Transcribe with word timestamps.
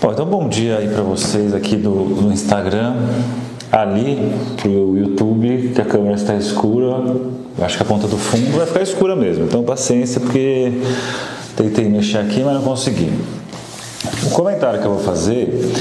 Bom, 0.00 0.10
então 0.12 0.26
bom 0.26 0.48
dia 0.48 0.78
aí 0.78 0.88
para 0.88 1.02
vocês 1.02 1.54
aqui 1.54 1.76
do, 1.76 1.90
do 1.90 2.32
Instagram, 2.32 2.94
ali 3.70 4.32
pro 4.60 4.98
YouTube, 4.98 5.72
que 5.74 5.80
a 5.80 5.84
câmera 5.84 6.16
está 6.16 6.34
escura, 6.34 6.96
acho 7.62 7.76
que 7.76 7.82
a 7.82 7.86
ponta 7.86 8.06
do 8.06 8.18
fundo 8.18 8.56
vai 8.56 8.66
ficar 8.66 8.82
escura 8.82 9.16
mesmo, 9.16 9.44
então 9.44 9.62
paciência 9.62 10.20
porque 10.20 10.72
tentei 11.56 11.88
mexer 11.88 12.18
aqui, 12.18 12.42
mas 12.42 12.54
não 12.54 12.62
consegui. 12.62 13.12
O 14.26 14.30
comentário 14.30 14.80
que 14.80 14.86
eu 14.86 14.94
vou 14.94 15.02
fazer, 15.02 15.72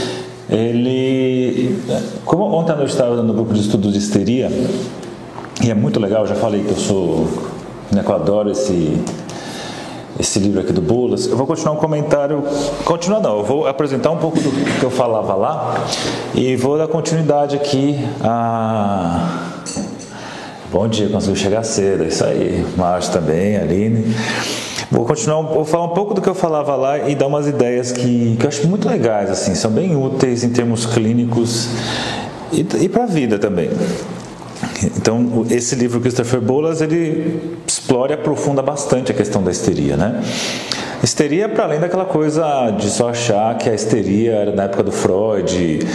ele, 0.50 1.78
como 2.24 2.44
ontem 2.46 2.72
à 2.72 2.76
noite 2.76 2.92
estava 2.92 3.22
no 3.22 3.34
grupo 3.34 3.54
de 3.54 3.62
estudos 3.62 3.92
de 3.92 4.00
histeria, 4.00 4.50
e 5.62 5.70
é 5.70 5.74
muito 5.74 6.00
legal, 6.00 6.26
já 6.28 6.36
falei 6.36 6.64
que 6.64 6.72
eu 6.72 6.78
sou, 6.78 7.28
né, 7.92 8.04
que 8.04 8.10
eu 8.10 8.16
adoro 8.16 8.52
esse 8.52 8.98
esse 10.20 10.38
livro 10.40 10.62
aqui 10.62 10.72
do 10.72 10.82
Bulas, 10.82 11.28
eu 11.28 11.36
vou 11.36 11.48
continuar 11.48 11.74
um 11.74 11.78
comentário. 11.78 12.44
Continuar 12.86 13.20
não, 13.20 13.40
eu 13.40 13.44
vou 13.44 13.68
apresentar 13.68 14.12
um 14.12 14.18
pouco 14.18 14.40
do 14.40 14.52
que 14.80 14.84
eu 14.84 14.92
falava 14.92 15.34
lá 15.34 15.76
e 16.36 16.56
vou 16.56 16.78
dar 16.78 16.88
continuidade 16.88 17.56
aqui 17.56 17.98
a. 18.22 19.50
Bom 20.72 20.88
dia, 20.88 21.08
conseguiu 21.10 21.36
chegar 21.36 21.64
cedo, 21.64 22.04
é 22.04 22.08
isso 22.08 22.24
aí. 22.24 22.66
Márcio 22.76 23.14
também, 23.14 23.58
Aline. 23.58 24.16
Vou 24.92 25.06
continuar, 25.06 25.42
vou 25.42 25.66
falar 25.66 25.86
um 25.86 25.94
pouco 25.96 26.14
do 26.14 26.22
que 26.22 26.30
eu 26.30 26.36
falava 26.36 26.76
lá 26.76 27.10
e 27.10 27.16
dar 27.16 27.28
umas 27.28 27.48
ideias 27.48 27.92
que, 27.92 28.36
que 28.40 28.46
eu 28.46 28.48
acho 28.48 28.68
muito 28.68 28.88
legais, 28.88 29.30
assim, 29.30 29.56
são 29.56 29.72
bem 29.72 29.96
úteis 29.96 30.44
em 30.44 30.50
termos 30.50 30.86
clínicos 30.86 31.68
e, 32.52 32.66
e 32.84 32.90
para 32.90 33.04
a 33.04 33.08
vida 33.08 33.40
também. 33.40 33.72
Então, 34.84 35.46
esse 35.50 35.76
livro 35.76 36.00
Christopher 36.00 36.42
Bolas, 36.42 36.82
ele 36.82 37.58
explora 37.84 38.14
e 38.14 38.16
aprofunda 38.16 38.62
bastante 38.62 39.12
a 39.12 39.16
questão 39.16 39.44
da 39.44 39.52
histeria, 39.52 39.98
né? 39.98 40.24
Histeria 41.04 41.50
para 41.50 41.66
além 41.66 41.82
daquela 41.82 42.06
coisa 42.06 42.72
de 42.72 42.90
só 42.90 43.10
achar 43.10 43.58
que 43.58 43.70
a 43.70 43.74
histeria 43.74 44.32
era 44.32 44.56
na 44.56 44.64
época 44.64 44.84
do 44.84 44.92
Freud, 44.92 45.86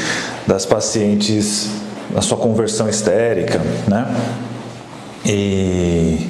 das 0.46 0.66
pacientes, 0.66 1.70
a 2.14 2.20
sua 2.20 2.36
conversão 2.36 2.90
histérica, 2.90 3.58
né? 3.88 4.06
E 5.24 6.28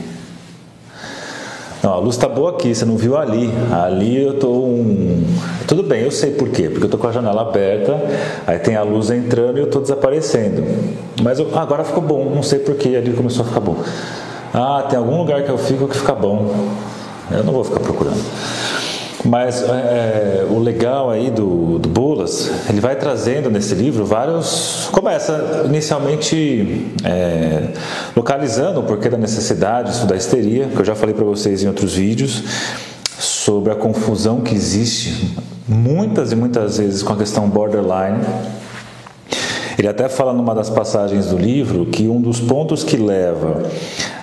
não, 1.83 1.93
a 1.93 1.98
luz 1.98 2.15
está 2.15 2.28
boa 2.28 2.50
aqui, 2.50 2.72
você 2.72 2.84
não 2.84 2.97
viu 2.97 3.17
ali. 3.17 3.50
Ali 3.72 4.22
eu 4.22 4.34
estou 4.34 4.65
um. 4.65 5.25
Tudo 5.67 5.83
bem, 5.83 6.03
eu 6.03 6.11
sei 6.12 6.31
por 6.31 6.48
quê. 6.50 6.69
Porque 6.69 6.84
eu 6.84 6.87
estou 6.87 7.00
com 7.00 7.09
a 7.09 7.12
janela 7.12 7.43
aberta, 7.43 8.00
aí 8.47 8.61
tem 8.61 8.77
a 8.77 8.83
luz 8.83 9.11
entrando 9.11 9.59
e 9.59 9.61
eu 9.61 9.67
estou 9.67 9.83
desaparecendo. 9.83 10.65
Mas 11.20 11.41
eu... 11.41 11.48
agora 11.59 11.83
ficou 11.83 12.03
bom, 12.03 12.31
não 12.33 12.45
sei 12.45 12.61
por 12.61 12.77
que 12.77 12.97
ali 12.97 13.12
começou 13.12 13.45
a 13.45 13.48
ficar 13.48 13.61
bom. 13.61 13.77
Ah, 14.52 14.86
tem 14.88 14.98
algum 14.98 15.18
lugar 15.18 15.42
que 15.42 15.50
eu 15.50 15.58
fico 15.58 15.86
que 15.86 15.96
fica 15.96 16.14
bom. 16.14 16.68
Eu 17.30 17.44
não 17.44 17.52
vou 17.52 17.64
ficar 17.64 17.80
procurando. 17.80 18.22
Mas 19.24 19.62
é, 19.62 20.46
o 20.48 20.58
legal 20.58 21.10
aí 21.10 21.30
do, 21.30 21.78
do 21.78 21.88
Bolas, 21.88 22.50
ele 22.69 22.80
vai 22.80 22.96
trazendo 22.96 23.50
nesse 23.50 23.74
livro 23.74 24.04
vários. 24.04 24.88
Começa 24.92 25.64
inicialmente 25.66 26.86
é, 27.04 27.69
localizando 28.16 28.80
o 28.80 28.82
porquê 28.84 29.08
da 29.08 29.19
necessidade 29.19 29.91
de 29.91 29.96
estudar 29.96 30.16
histeria, 30.16 30.69
que 30.69 30.78
eu 30.78 30.84
já 30.84 30.94
falei 30.94 31.14
para 31.14 31.24
vocês 31.24 31.62
em 31.62 31.66
outros 31.66 31.94
vídeos, 31.94 32.44
sobre 33.19 33.72
a 33.72 33.76
confusão 33.76 34.41
que 34.41 34.54
existe 34.54 35.36
muitas 35.66 36.32
e 36.32 36.36
muitas 36.36 36.78
vezes 36.78 37.02
com 37.02 37.12
a 37.12 37.16
questão 37.16 37.48
borderline. 37.48 38.24
Ele 39.76 39.88
até 39.88 40.08
fala 40.08 40.32
numa 40.32 40.54
das 40.54 40.70
passagens 40.70 41.26
do 41.26 41.36
livro 41.36 41.86
que 41.86 42.08
um 42.08 42.20
dos 42.20 42.41
pontos 42.41 42.82
que 42.82 42.96
leva 42.96 43.62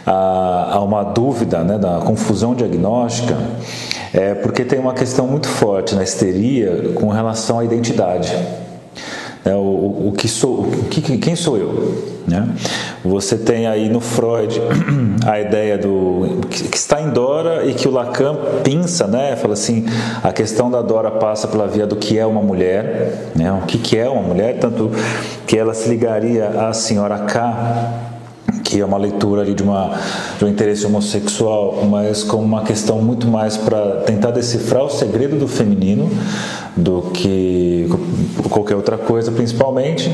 a, 0.05 0.75
a 0.75 0.83
uma 0.83 1.03
dúvida, 1.03 1.63
né, 1.63 1.77
da 1.77 1.99
confusão 1.99 2.53
diagnóstica, 2.53 3.35
é 4.13 4.33
porque 4.35 4.63
tem 4.63 4.79
uma 4.79 4.93
questão 4.93 5.27
muito 5.27 5.47
forte 5.47 5.95
na 5.95 6.03
histeria 6.03 6.91
com 6.95 7.09
relação 7.09 7.59
à 7.59 7.65
identidade. 7.65 8.33
É, 9.43 9.53
o, 9.53 10.07
o, 10.07 10.13
que 10.17 10.27
sou, 10.27 10.61
o 10.61 10.85
que, 10.89 11.17
quem 11.17 11.35
sou 11.35 11.57
eu? 11.57 12.15
Né? 12.27 12.49
Você 13.03 13.37
tem 13.37 13.67
aí 13.67 13.89
no 13.89 13.99
Freud 13.99 14.59
a 15.23 15.39
ideia 15.39 15.77
do 15.77 16.39
que, 16.49 16.63
que, 16.63 16.77
está 16.77 16.99
em 16.99 17.11
Dora 17.11 17.63
e 17.63 17.75
que 17.75 17.87
o 17.87 17.91
Lacan 17.91 18.35
pinça, 18.63 19.05
né? 19.05 19.35
Fala 19.35 19.53
assim, 19.53 19.85
a 20.23 20.33
questão 20.33 20.71
da 20.71 20.81
Dora 20.81 21.11
passa 21.11 21.47
pela 21.47 21.67
via 21.67 21.85
do 21.85 21.95
que 21.95 22.17
é 22.17 22.25
uma 22.25 22.41
mulher, 22.41 23.29
né? 23.35 23.51
O 23.51 23.67
que, 23.67 23.77
que 23.77 23.95
é 23.95 24.09
uma 24.09 24.23
mulher, 24.23 24.57
tanto 24.57 24.89
que 25.45 25.55
ela 25.55 25.75
se 25.75 25.87
ligaria 25.89 26.47
à 26.67 26.73
senhora 26.73 27.19
K 27.19 28.14
que 28.65 28.81
é 28.81 28.85
uma 28.85 28.97
leitura 28.97 29.43
ali 29.43 29.53
de, 29.53 29.61
uma, 29.61 29.91
de 30.39 30.43
um 30.43 30.47
interesse 30.47 30.85
homossexual, 30.87 31.85
mas 31.85 32.23
como 32.23 32.43
uma 32.43 32.63
questão 32.63 32.99
muito 32.99 33.27
mais 33.27 33.55
para 33.55 34.01
tentar 34.01 34.31
decifrar 34.31 34.83
o 34.83 34.89
segredo 34.89 35.37
do 35.37 35.47
feminino 35.47 36.09
do 36.75 37.03
que 37.13 37.87
qualquer 38.49 38.75
outra 38.75 38.97
coisa, 38.97 39.31
principalmente. 39.31 40.11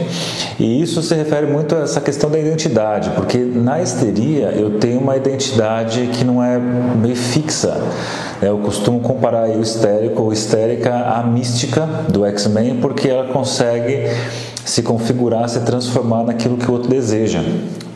E 0.60 0.82
isso 0.82 1.02
se 1.02 1.16
refere 1.16 1.48
muito 1.48 1.74
a 1.74 1.80
essa 1.80 2.02
questão 2.02 2.30
da 2.30 2.38
identidade, 2.38 3.10
porque 3.12 3.38
na 3.38 3.82
histeria 3.82 4.50
eu 4.50 4.78
tenho 4.78 5.00
uma 5.00 5.16
identidade 5.16 6.10
que 6.14 6.26
não 6.26 6.44
é 6.44 6.60
meio 6.60 7.16
fixa. 7.16 7.82
Eu 8.42 8.58
costumo 8.58 9.00
comparar 9.00 9.50
o 9.50 9.62
histérico 9.62 10.24
ou 10.24 10.34
histérica 10.34 10.94
à 10.94 11.24
mística 11.24 11.86
do 12.10 12.26
X-Men, 12.26 12.78
porque 12.82 13.08
ela 13.08 13.32
consegue 13.32 14.08
se 14.66 14.84
configurar, 14.84 15.48
se 15.48 15.62
transformar 15.62 16.24
naquilo 16.24 16.58
que 16.58 16.70
o 16.70 16.74
outro 16.74 16.90
deseja. 16.90 17.40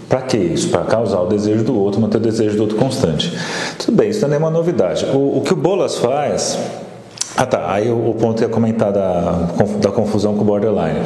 Para 0.08 0.22
que 0.22 0.38
isso? 0.38 0.70
Para 0.70 0.82
causar 0.86 1.22
o 1.22 1.28
desejo 1.28 1.64
do 1.64 1.78
outro, 1.78 2.00
manter 2.00 2.18
o 2.18 2.22
desejo 2.22 2.56
do 2.56 2.64
outro 2.64 2.78
constante. 2.78 3.36
Tudo 3.80 3.98
bem, 3.98 4.10
isso 4.10 4.22
não 4.22 4.28
é 4.28 4.32
nenhuma 4.32 4.52
novidade. 4.52 5.06
O, 5.06 5.38
o 5.38 5.42
que 5.42 5.54
o 5.54 5.56
Bolas 5.56 5.98
faz. 5.98 6.60
Ah 7.38 7.46
tá, 7.46 7.72
aí 7.72 7.90
o, 7.90 8.12
o 8.12 8.14
ponto 8.14 8.42
ia 8.42 8.48
comentar 8.48 8.92
da, 8.92 9.50
da 9.82 9.92
confusão 9.92 10.36
com 10.36 10.42
o 10.42 10.46
borderline. 10.46 11.02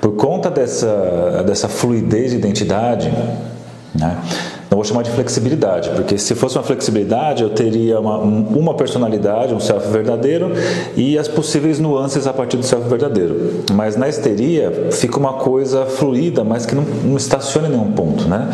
Por 0.00 0.12
conta 0.16 0.50
dessa, 0.50 1.42
dessa 1.46 1.68
fluidez 1.68 2.30
de 2.30 2.36
identidade, 2.36 3.10
né? 3.94 4.18
Não 4.74 4.78
vou 4.78 4.84
chamar 4.84 5.02
de 5.02 5.10
flexibilidade, 5.10 5.88
porque 5.90 6.18
se 6.18 6.34
fosse 6.34 6.58
uma 6.58 6.64
flexibilidade, 6.64 7.44
eu 7.44 7.50
teria 7.50 8.00
uma, 8.00 8.18
uma 8.18 8.74
personalidade, 8.74 9.54
um 9.54 9.60
self 9.60 9.86
verdadeiro 9.88 10.50
e 10.96 11.16
as 11.16 11.28
possíveis 11.28 11.78
nuances 11.78 12.26
a 12.26 12.32
partir 12.32 12.56
do 12.56 12.64
self 12.64 12.88
verdadeiro. 12.88 13.62
Mas 13.72 13.94
na 13.94 14.08
histeria 14.08 14.88
fica 14.90 15.16
uma 15.16 15.34
coisa 15.34 15.86
fluida, 15.86 16.42
mas 16.42 16.66
que 16.66 16.74
não, 16.74 16.82
não 16.82 17.16
estaciona 17.16 17.68
em 17.68 17.70
nenhum 17.70 17.92
ponto, 17.92 18.26
né? 18.26 18.50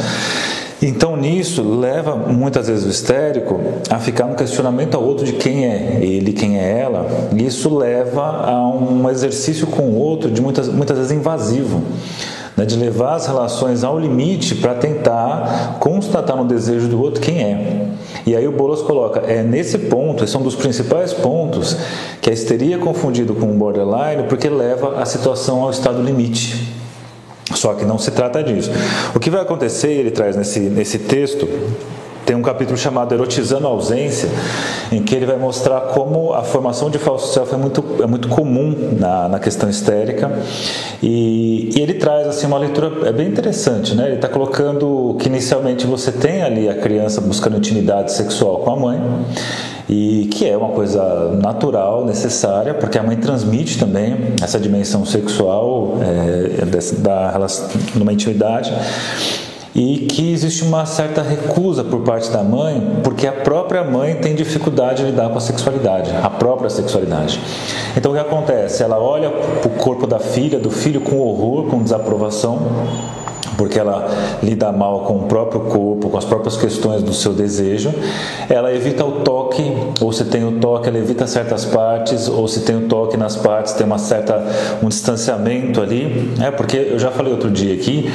Então, 0.82 1.16
nisso, 1.16 1.62
leva 1.62 2.14
muitas 2.14 2.68
vezes 2.68 2.84
o 2.84 2.90
histérico 2.90 3.58
a 3.88 3.98
ficar 3.98 4.26
no 4.26 4.34
questionamento 4.34 4.96
ao 4.96 5.02
outro 5.02 5.24
de 5.24 5.32
quem 5.32 5.64
é 5.64 6.00
ele, 6.02 6.34
quem 6.34 6.58
é 6.58 6.80
ela. 6.80 7.06
E 7.34 7.46
isso 7.46 7.74
leva 7.74 8.44
a 8.46 8.68
um 8.68 9.08
exercício 9.08 9.66
com 9.66 9.84
o 9.84 9.96
outro 9.96 10.30
de 10.30 10.42
muitas, 10.42 10.68
muitas 10.68 10.98
vezes 10.98 11.12
invasivo 11.12 11.82
né, 12.60 12.66
de 12.66 12.76
levar 12.76 13.14
as 13.14 13.26
relações 13.26 13.82
ao 13.82 13.98
limite 13.98 14.54
para 14.56 14.74
tentar 14.74 15.78
constatar 15.80 16.36
no 16.36 16.44
desejo 16.44 16.88
do 16.88 17.00
outro 17.00 17.20
quem 17.20 17.42
é. 17.42 17.88
E 18.26 18.36
aí 18.36 18.46
o 18.46 18.52
Bolas 18.52 18.82
coloca, 18.82 19.20
é 19.20 19.42
nesse 19.42 19.78
ponto, 19.78 20.22
esse 20.22 20.36
é 20.36 20.38
um 20.38 20.42
dos 20.42 20.54
principais 20.54 21.14
pontos 21.14 21.74
que 22.20 22.28
a 22.28 22.32
histeria 22.34 22.76
é 22.76 22.78
confundido 22.78 23.34
com 23.34 23.50
o 23.50 23.54
borderline 23.54 24.24
porque 24.28 24.48
leva 24.50 25.00
a 25.00 25.06
situação 25.06 25.62
ao 25.62 25.70
estado 25.70 26.02
limite. 26.02 26.74
Só 27.54 27.72
que 27.72 27.84
não 27.84 27.98
se 27.98 28.10
trata 28.10 28.42
disso. 28.42 28.70
O 29.14 29.18
que 29.18 29.30
vai 29.30 29.40
acontecer, 29.40 29.92
ele 29.92 30.10
traz 30.10 30.36
nesse, 30.36 30.60
nesse 30.60 30.98
texto, 30.98 31.48
tem 32.24 32.36
um 32.36 32.42
capítulo 32.42 32.76
chamado 32.76 33.14
Erotizando 33.14 33.66
a 33.66 33.70
Ausência, 33.70 34.28
em 34.92 35.02
que 35.02 35.14
ele 35.14 35.26
vai 35.26 35.36
mostrar 35.36 35.80
como 35.80 36.32
a 36.32 36.42
formação 36.42 36.90
de 36.90 36.98
falso 36.98 37.32
self 37.32 37.52
é 37.52 37.56
muito, 37.56 37.84
é 38.02 38.06
muito 38.06 38.28
comum 38.28 38.74
na, 38.98 39.28
na 39.28 39.38
questão 39.38 39.68
histérica. 39.68 40.30
E, 41.02 41.70
e 41.74 41.80
ele 41.80 41.94
traz 41.94 42.26
assim 42.26 42.46
uma 42.46 42.58
leitura 42.58 43.08
é 43.08 43.12
bem 43.12 43.28
interessante, 43.28 43.94
né? 43.94 44.06
Ele 44.06 44.16
está 44.16 44.28
colocando 44.28 45.16
que 45.18 45.28
inicialmente 45.28 45.86
você 45.86 46.12
tem 46.12 46.42
ali 46.42 46.68
a 46.68 46.74
criança 46.74 47.20
buscando 47.20 47.56
intimidade 47.56 48.12
sexual 48.12 48.58
com 48.58 48.70
a 48.70 48.76
mãe 48.76 49.00
e 49.88 50.28
que 50.30 50.48
é 50.48 50.56
uma 50.56 50.68
coisa 50.68 51.32
natural, 51.42 52.04
necessária, 52.04 52.74
porque 52.74 52.96
a 52.96 53.02
mãe 53.02 53.16
transmite 53.16 53.78
também 53.78 54.34
essa 54.40 54.58
dimensão 54.58 55.04
sexual 55.04 55.98
é, 56.00 56.64
da, 56.64 57.32
da 57.32 57.46
numa 57.96 58.12
intimidade 58.12 58.72
e 59.74 60.06
que 60.06 60.32
existe 60.32 60.64
uma 60.64 60.84
certa 60.84 61.22
recusa 61.22 61.84
por 61.84 62.00
parte 62.00 62.30
da 62.30 62.42
mãe, 62.42 63.00
porque 63.04 63.26
a 63.26 63.32
própria 63.32 63.84
mãe 63.84 64.16
tem 64.16 64.34
dificuldade 64.34 65.04
de 65.04 65.10
lidar 65.10 65.28
com 65.30 65.38
a 65.38 65.40
sexualidade, 65.40 66.10
a 66.22 66.28
própria 66.28 66.68
sexualidade. 66.68 67.40
Então 67.96 68.12
o 68.12 68.14
que 68.14 68.20
acontece? 68.20 68.82
Ela 68.82 68.98
olha 68.98 69.30
para 69.30 69.68
o 69.68 69.74
corpo 69.76 70.06
da 70.06 70.18
filha, 70.18 70.58
do 70.58 70.70
filho 70.70 71.00
com 71.00 71.18
horror, 71.18 71.66
com 71.66 71.82
desaprovação, 71.82 72.58
porque 73.60 73.78
ela 73.78 74.08
lida 74.42 74.72
mal 74.72 75.00
com 75.00 75.16
o 75.16 75.22
próprio 75.24 75.60
corpo, 75.60 76.08
com 76.08 76.16
as 76.16 76.24
próprias 76.24 76.56
questões 76.56 77.02
do 77.02 77.12
seu 77.12 77.34
desejo. 77.34 77.92
Ela 78.48 78.72
evita 78.74 79.04
o 79.04 79.20
toque, 79.20 79.62
ou 80.00 80.10
se 80.14 80.24
tem 80.24 80.42
o 80.48 80.52
toque, 80.52 80.88
ela 80.88 80.96
evita 80.96 81.26
certas 81.26 81.66
partes, 81.66 82.26
ou 82.26 82.48
se 82.48 82.60
tem 82.60 82.74
o 82.74 82.88
toque 82.88 83.18
nas 83.18 83.36
partes, 83.36 83.74
tem 83.74 83.84
uma 83.84 83.98
certa 83.98 84.42
um 84.82 84.88
distanciamento 84.88 85.82
ali, 85.82 86.32
é 86.40 86.50
porque 86.50 86.78
eu 86.92 86.98
já 86.98 87.10
falei 87.10 87.34
outro 87.34 87.50
dia 87.50 87.74
aqui, 87.74 88.10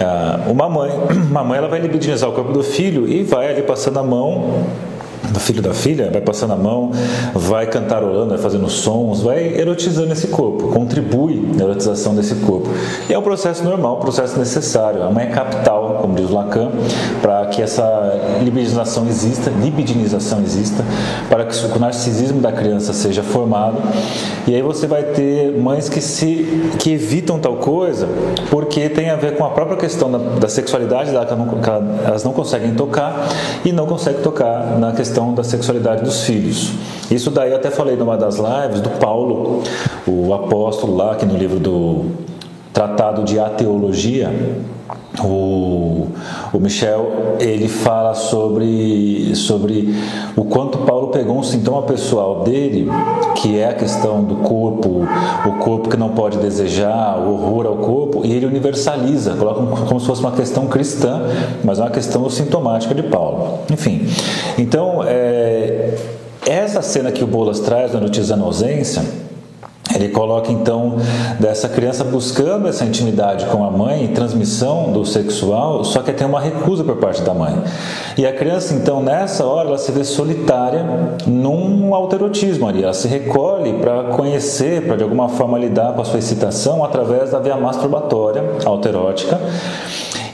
ah, 0.00 0.40
uma 0.48 0.68
mãe, 0.68 0.90
uma 1.30 1.44
mãe 1.44 1.58
ela 1.58 1.68
vai 1.68 1.78
libidinizar 1.78 2.28
o 2.28 2.32
corpo 2.32 2.52
do 2.52 2.64
filho 2.64 3.08
e 3.08 3.22
vai 3.22 3.48
ali 3.52 3.62
passando 3.62 4.00
a 4.00 4.02
mão 4.02 4.64
do 5.30 5.40
filho 5.40 5.62
da 5.62 5.74
filha, 5.74 6.10
vai 6.10 6.20
passando 6.20 6.52
a 6.52 6.56
mão, 6.56 6.90
vai 7.34 7.66
cantarolando, 7.66 8.30
vai 8.30 8.38
fazendo 8.38 8.68
sons, 8.68 9.22
vai 9.22 9.54
erotizando 9.58 10.12
esse 10.12 10.28
corpo, 10.28 10.68
contribui 10.68 11.36
na 11.56 11.64
erotização 11.64 12.14
desse 12.14 12.34
corpo. 12.36 12.68
E 13.08 13.14
é 13.14 13.18
um 13.18 13.22
processo 13.22 13.64
normal, 13.64 13.96
um 13.96 14.00
processo 14.00 14.38
necessário. 14.38 15.02
A 15.02 15.10
mãe 15.10 15.26
é 15.26 15.30
capital, 15.30 15.98
como 16.00 16.14
diz 16.14 16.30
Lacan, 16.30 16.70
para 17.20 17.46
que 17.46 17.62
essa 17.62 18.38
libidinização 18.42 19.06
exista, 19.06 19.50
libidinização 19.50 20.40
exista, 20.40 20.84
para 21.28 21.44
que 21.44 21.54
o 21.64 21.78
narcisismo 21.78 22.40
da 22.40 22.52
criança 22.52 22.92
seja 22.92 23.22
formado. 23.22 23.78
E 24.46 24.54
aí 24.54 24.62
você 24.62 24.86
vai 24.86 25.02
ter 25.02 25.52
mães 25.58 25.88
que 25.88 26.00
se 26.00 26.72
que 26.78 26.92
evitam 26.92 27.38
tal 27.38 27.56
coisa 27.56 28.08
porque 28.50 28.88
tem 28.88 29.10
a 29.10 29.16
ver 29.16 29.36
com 29.36 29.44
a 29.44 29.50
própria 29.50 29.76
questão 29.76 30.10
da, 30.10 30.18
da 30.18 30.48
sexualidade 30.48 31.10
dela, 31.10 31.26
que 31.26 31.34
elas 32.06 32.24
não 32.24 32.32
conseguem 32.32 32.74
tocar 32.74 33.28
e 33.64 33.72
não 33.72 33.86
conseguem 33.86 34.22
tocar 34.22 34.78
na 34.78 34.92
questão 34.92 35.17
questão 35.18 35.34
da 35.34 35.42
sexualidade 35.42 36.02
dos 36.02 36.22
filhos. 36.22 36.70
Isso 37.10 37.30
daí 37.30 37.52
até 37.52 37.70
falei 37.70 37.96
numa 37.96 38.16
das 38.16 38.36
lives 38.36 38.80
do 38.80 38.90
Paulo, 38.90 39.64
o 40.06 40.32
apóstolo 40.32 40.96
lá, 40.96 41.16
que 41.16 41.26
no 41.26 41.36
livro 41.36 41.58
do 41.58 42.04
Tratado 42.72 43.24
de 43.24 43.40
Ateologia, 43.40 44.30
o, 45.22 46.08
o 46.52 46.58
Michel 46.58 47.36
ele 47.40 47.68
fala 47.68 48.14
sobre, 48.14 49.34
sobre 49.34 49.94
o 50.36 50.44
quanto 50.44 50.78
Paulo 50.78 51.08
pegou 51.08 51.38
um 51.38 51.42
sintoma 51.42 51.82
pessoal 51.82 52.42
dele, 52.42 52.88
que 53.34 53.58
é 53.58 53.68
a 53.68 53.74
questão 53.74 54.22
do 54.22 54.36
corpo, 54.36 55.06
o 55.46 55.52
corpo 55.58 55.88
que 55.88 55.96
não 55.96 56.10
pode 56.10 56.38
desejar, 56.38 57.18
o 57.18 57.32
horror 57.32 57.66
ao 57.66 57.76
corpo, 57.76 58.24
e 58.24 58.32
ele 58.32 58.46
universaliza, 58.46 59.34
coloca 59.34 59.86
como 59.86 60.00
se 60.00 60.06
fosse 60.06 60.20
uma 60.20 60.32
questão 60.32 60.66
cristã, 60.66 61.22
mas 61.64 61.78
é 61.78 61.82
uma 61.82 61.90
questão 61.90 62.28
sintomática 62.30 62.94
de 62.94 63.02
Paulo. 63.02 63.60
Enfim, 63.70 64.06
então 64.56 65.02
é, 65.04 65.96
essa 66.46 66.82
cena 66.82 67.10
que 67.10 67.22
o 67.22 67.26
Bolas 67.26 67.60
traz 67.60 67.92
na 67.92 68.00
notícia 68.00 68.36
da 68.36 68.44
ausência 68.44 69.27
ele 69.98 70.08
coloca 70.10 70.52
então 70.52 70.96
dessa 71.40 71.68
criança 71.68 72.04
buscando 72.04 72.68
essa 72.68 72.84
intimidade 72.84 73.46
com 73.46 73.64
a 73.64 73.70
mãe 73.70 74.06
transmissão 74.08 74.92
do 74.92 75.04
sexual, 75.04 75.82
só 75.84 76.02
que 76.02 76.12
tem 76.12 76.26
uma 76.26 76.40
recusa 76.40 76.84
por 76.84 76.96
parte 76.96 77.22
da 77.22 77.34
mãe. 77.34 77.54
E 78.16 78.24
a 78.24 78.32
criança 78.32 78.74
então 78.74 79.02
nessa 79.02 79.44
hora 79.44 79.68
ela 79.68 79.78
se 79.78 79.90
vê 79.90 80.04
solitária 80.04 80.86
num 81.26 81.94
alterotismo 81.94 82.68
ali, 82.68 82.82
ela 82.82 82.94
se 82.94 83.08
recolhe 83.08 83.74
para 83.74 84.04
conhecer, 84.04 84.86
para 84.86 84.96
de 84.96 85.02
alguma 85.02 85.28
forma 85.28 85.58
lidar 85.58 85.94
com 85.94 86.02
a 86.02 86.04
sua 86.04 86.18
excitação 86.18 86.84
através 86.84 87.32
da 87.32 87.38
via 87.38 87.56
masturbatória 87.56 88.42
alterótica. 88.64 89.38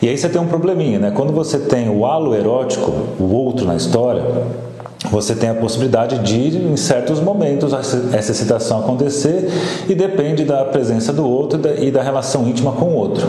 E 0.02 0.08
aí 0.08 0.18
você 0.18 0.28
tem 0.28 0.38
um 0.38 0.46
probleminha, 0.46 0.98
né? 0.98 1.10
Quando 1.10 1.32
você 1.32 1.58
tem 1.58 1.88
o 1.88 2.04
halo 2.04 2.34
erótico, 2.34 2.92
o 3.18 3.32
outro 3.34 3.66
na 3.66 3.74
história, 3.74 4.22
você 5.10 5.34
tem 5.34 5.50
a 5.50 5.54
possibilidade 5.54 6.18
de, 6.20 6.56
em 6.56 6.76
certos 6.76 7.20
momentos, 7.20 7.72
essa 7.72 8.32
excitação 8.32 8.80
acontecer 8.80 9.50
e 9.88 9.94
depende 9.94 10.44
da 10.44 10.64
presença 10.64 11.12
do 11.12 11.28
outro 11.28 11.60
e 11.78 11.90
da 11.90 12.02
relação 12.02 12.48
íntima 12.48 12.72
com 12.72 12.86
o 12.86 12.94
outro. 12.94 13.26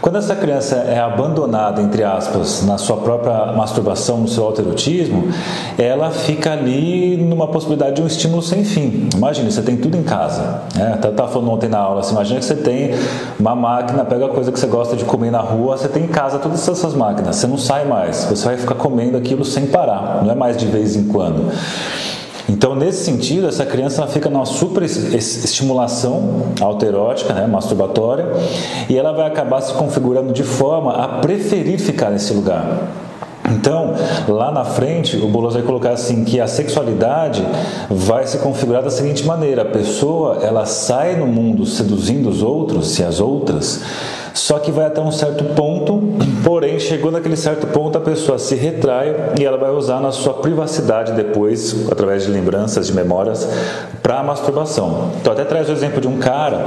Quando 0.00 0.16
essa 0.16 0.34
criança 0.34 0.76
é 0.76 0.98
abandonada, 0.98 1.82
entre 1.82 2.02
aspas, 2.02 2.64
na 2.64 2.78
sua 2.78 2.96
própria 2.96 3.52
masturbação, 3.52 4.18
no 4.18 4.28
seu 4.28 4.44
alterotismo, 4.44 5.28
ela 5.76 6.10
fica 6.10 6.52
ali 6.52 7.16
numa 7.16 7.48
possibilidade 7.48 7.96
de 7.96 8.02
um 8.02 8.06
estímulo 8.06 8.42
sem 8.42 8.64
fim. 8.64 9.08
Imagina, 9.14 9.50
você 9.50 9.62
tem 9.62 9.76
tudo 9.76 9.96
em 9.96 10.02
casa. 10.02 10.62
Né? 10.74 10.92
Até 10.94 11.10
estava 11.10 11.30
falando 11.30 11.50
ontem 11.50 11.68
na 11.68 11.78
aula, 11.78 12.02
você 12.02 12.12
imagina 12.12 12.40
que 12.40 12.46
você 12.46 12.56
tem 12.56 12.92
uma 13.38 13.54
máquina, 13.54 14.04
pega 14.04 14.26
a 14.26 14.28
coisa 14.28 14.50
que 14.50 14.58
você 14.58 14.66
gosta 14.66 14.96
de 14.96 15.04
comer 15.04 15.30
na 15.30 15.40
rua, 15.40 15.76
você 15.76 15.88
tem 15.88 16.04
em 16.04 16.08
casa 16.08 16.38
todas 16.38 16.66
essas 16.66 16.94
máquinas, 16.94 17.36
você 17.36 17.46
não 17.46 17.58
sai 17.58 17.84
mais, 17.84 18.24
você 18.24 18.44
vai 18.44 18.56
ficar 18.56 18.74
comendo 18.74 19.16
aquilo 19.16 19.44
sem 19.44 19.66
parar, 19.66 20.22
não 20.22 20.30
é 20.30 20.34
mais 20.34 20.56
de 20.56 20.66
vez 20.66 20.96
em 20.96 21.09
quando. 21.12 21.50
Então, 22.48 22.74
nesse 22.74 23.04
sentido, 23.04 23.46
essa 23.46 23.64
criança 23.64 24.04
fica 24.08 24.28
numa 24.28 24.44
super 24.44 24.82
estimulação 24.82 26.46
autoerótica, 26.60 27.32
né, 27.32 27.46
masturbatória, 27.46 28.26
e 28.88 28.98
ela 28.98 29.12
vai 29.12 29.26
acabar 29.26 29.60
se 29.60 29.72
configurando 29.74 30.32
de 30.32 30.42
forma 30.42 30.92
a 30.92 31.08
preferir 31.20 31.78
ficar 31.78 32.10
nesse 32.10 32.32
lugar. 32.32 32.88
Então, 33.50 33.94
lá 34.28 34.50
na 34.52 34.64
frente, 34.64 35.16
o 35.16 35.26
Boulos 35.26 35.54
vai 35.54 35.62
colocar 35.62 35.90
assim 35.90 36.24
que 36.24 36.40
a 36.40 36.46
sexualidade 36.46 37.44
vai 37.88 38.26
se 38.26 38.38
configurar 38.38 38.82
da 38.82 38.90
seguinte 38.90 39.26
maneira: 39.26 39.62
a 39.62 39.66
pessoa 39.66 40.38
ela 40.42 40.66
sai 40.66 41.16
no 41.16 41.26
mundo 41.26 41.66
seduzindo 41.66 42.28
os 42.28 42.42
outros, 42.42 42.90
se 42.90 43.02
as 43.02 43.20
outras, 43.20 43.80
só 44.34 44.58
que 44.58 44.70
vai 44.70 44.86
até 44.86 45.00
um 45.00 45.10
certo 45.10 45.44
ponto, 45.54 45.99
porém, 46.44 46.78
chegou 46.78 47.10
naquele 47.10 47.36
certo 47.36 47.66
ponto, 47.68 47.98
a 47.98 48.00
pessoa 48.00 48.38
se 48.38 48.54
retrai 48.54 49.14
e 49.38 49.44
ela 49.44 49.56
vai 49.56 49.70
usar 49.70 50.00
na 50.00 50.12
sua 50.12 50.34
privacidade 50.34 51.12
depois, 51.12 51.86
através 51.90 52.24
de 52.24 52.30
lembranças, 52.30 52.86
de 52.86 52.92
memórias, 52.92 53.48
para 54.02 54.22
masturbação. 54.22 55.10
Então, 55.20 55.32
até 55.32 55.44
traz 55.44 55.68
o 55.68 55.72
exemplo 55.72 56.00
de 56.00 56.08
um 56.08 56.18
cara 56.18 56.66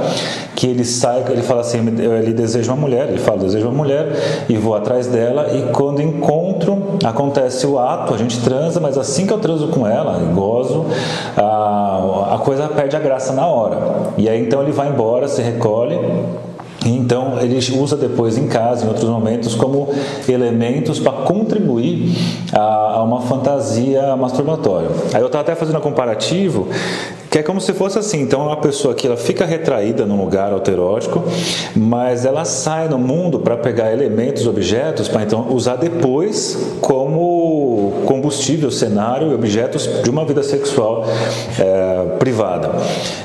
que 0.54 0.66
ele 0.66 0.84
sai, 0.84 1.24
ele 1.28 1.42
fala 1.42 1.60
assim: 1.60 1.78
ele 1.78 2.32
deseja 2.32 2.72
uma 2.72 2.80
mulher, 2.80 3.08
ele 3.08 3.18
fala, 3.18 3.38
desejo 3.38 3.66
uma 3.66 3.76
mulher 3.76 4.44
e 4.48 4.56
vou 4.56 4.74
atrás 4.74 5.06
dela, 5.06 5.48
e 5.54 5.72
quando 5.72 6.00
encontro, 6.00 6.98
acontece 7.04 7.66
o 7.66 7.78
ato, 7.78 8.14
a 8.14 8.16
gente 8.16 8.40
transa, 8.42 8.80
mas 8.80 8.96
assim 8.96 9.26
que 9.26 9.32
eu 9.32 9.38
transo 9.38 9.68
com 9.68 9.86
ela, 9.86 10.18
gozo, 10.34 10.86
a, 11.36 12.34
a 12.34 12.38
coisa 12.38 12.68
perde 12.68 12.96
a 12.96 13.00
graça 13.00 13.32
na 13.32 13.46
hora. 13.46 13.78
E 14.16 14.28
aí 14.28 14.40
então 14.40 14.62
ele 14.62 14.72
vai 14.72 14.88
embora, 14.88 15.28
se 15.28 15.42
recolhe 15.42 15.98
então, 16.84 17.38
ele 17.40 17.56
usa 17.78 17.96
depois 17.96 18.36
em 18.36 18.46
casa, 18.46 18.84
em 18.84 18.88
outros 18.88 19.08
momentos, 19.08 19.54
como 19.54 19.88
elementos 20.28 20.98
para 20.98 21.12
contribuir 21.12 22.14
a, 22.52 23.02
uma 23.02 23.22
fantasia 23.22 24.16
masturbatória. 24.16 24.90
Aí 25.12 25.20
eu 25.20 25.26
estava 25.26 25.42
até 25.42 25.54
fazendo 25.54 25.78
um 25.78 25.80
comparativo, 25.82 26.68
que 27.34 27.38
é 27.40 27.42
como 27.42 27.60
se 27.60 27.72
fosse 27.72 27.98
assim: 27.98 28.20
então, 28.20 28.42
é 28.42 28.44
uma 28.44 28.56
pessoa 28.58 28.94
que 28.94 29.08
ela 29.08 29.16
fica 29.16 29.44
retraída 29.44 30.06
num 30.06 30.16
lugar 30.16 30.52
autoerótico, 30.52 31.24
mas 31.74 32.24
ela 32.24 32.44
sai 32.44 32.86
no 32.88 32.96
mundo 32.96 33.40
para 33.40 33.56
pegar 33.56 33.92
elementos, 33.92 34.46
objetos, 34.46 35.08
para 35.08 35.24
então 35.24 35.48
usar 35.50 35.74
depois 35.74 36.56
como 36.80 38.04
combustível, 38.06 38.70
cenário 38.70 39.32
e 39.32 39.34
objetos 39.34 40.04
de 40.04 40.08
uma 40.08 40.24
vida 40.24 40.44
sexual 40.44 41.06
é, 41.58 42.16
privada. 42.20 42.70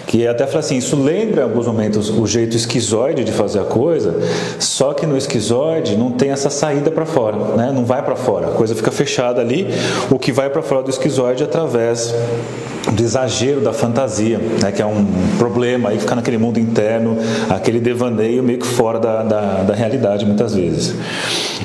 Que 0.08 0.26
até 0.26 0.48
fala 0.48 0.62
assim: 0.62 0.78
isso 0.78 0.96
lembra 0.96 1.42
em 1.42 1.44
alguns 1.44 1.68
momentos 1.68 2.10
o 2.10 2.26
jeito 2.26 2.58
esquizoide 2.58 3.24
de 3.24 3.32
fazer 3.32 3.60
a 3.60 3.66
coisa, 3.66 4.16
só 4.58 4.92
que 4.92 5.06
no 5.06 5.16
esquizoide 5.16 5.96
não 5.96 6.10
tem 6.10 6.32
essa 6.32 6.50
saída 6.50 6.90
para 6.90 7.06
fora, 7.06 7.38
né? 7.56 7.72
não 7.72 7.86
vai 7.86 8.02
para 8.02 8.16
fora, 8.16 8.48
a 8.48 8.52
coisa 8.54 8.74
fica 8.74 8.90
fechada 8.90 9.40
ali. 9.40 9.68
O 10.10 10.18
que 10.18 10.32
vai 10.32 10.50
para 10.50 10.64
fora 10.64 10.82
do 10.82 10.90
esquizoide 10.90 11.44
é 11.44 11.46
através 11.46 12.12
do 12.92 13.04
exagero 13.04 13.62
da 13.62 13.72
fantasia, 13.72 14.40
né, 14.62 14.72
que 14.72 14.82
é 14.82 14.86
um 14.86 15.06
problema 15.38 15.90
aí 15.90 16.00
ficar 16.00 16.16
naquele 16.16 16.38
mundo 16.38 16.60
interno, 16.60 17.18
aquele 17.50 17.80
devaneio 17.80 18.42
meio 18.44 18.60
que 18.60 18.68
fora 18.68 19.00
da, 19.00 19.24
da, 19.24 19.64
da 19.64 19.74
realidade 19.76 20.26
muitas 20.26 20.56
vezes. 20.56 20.96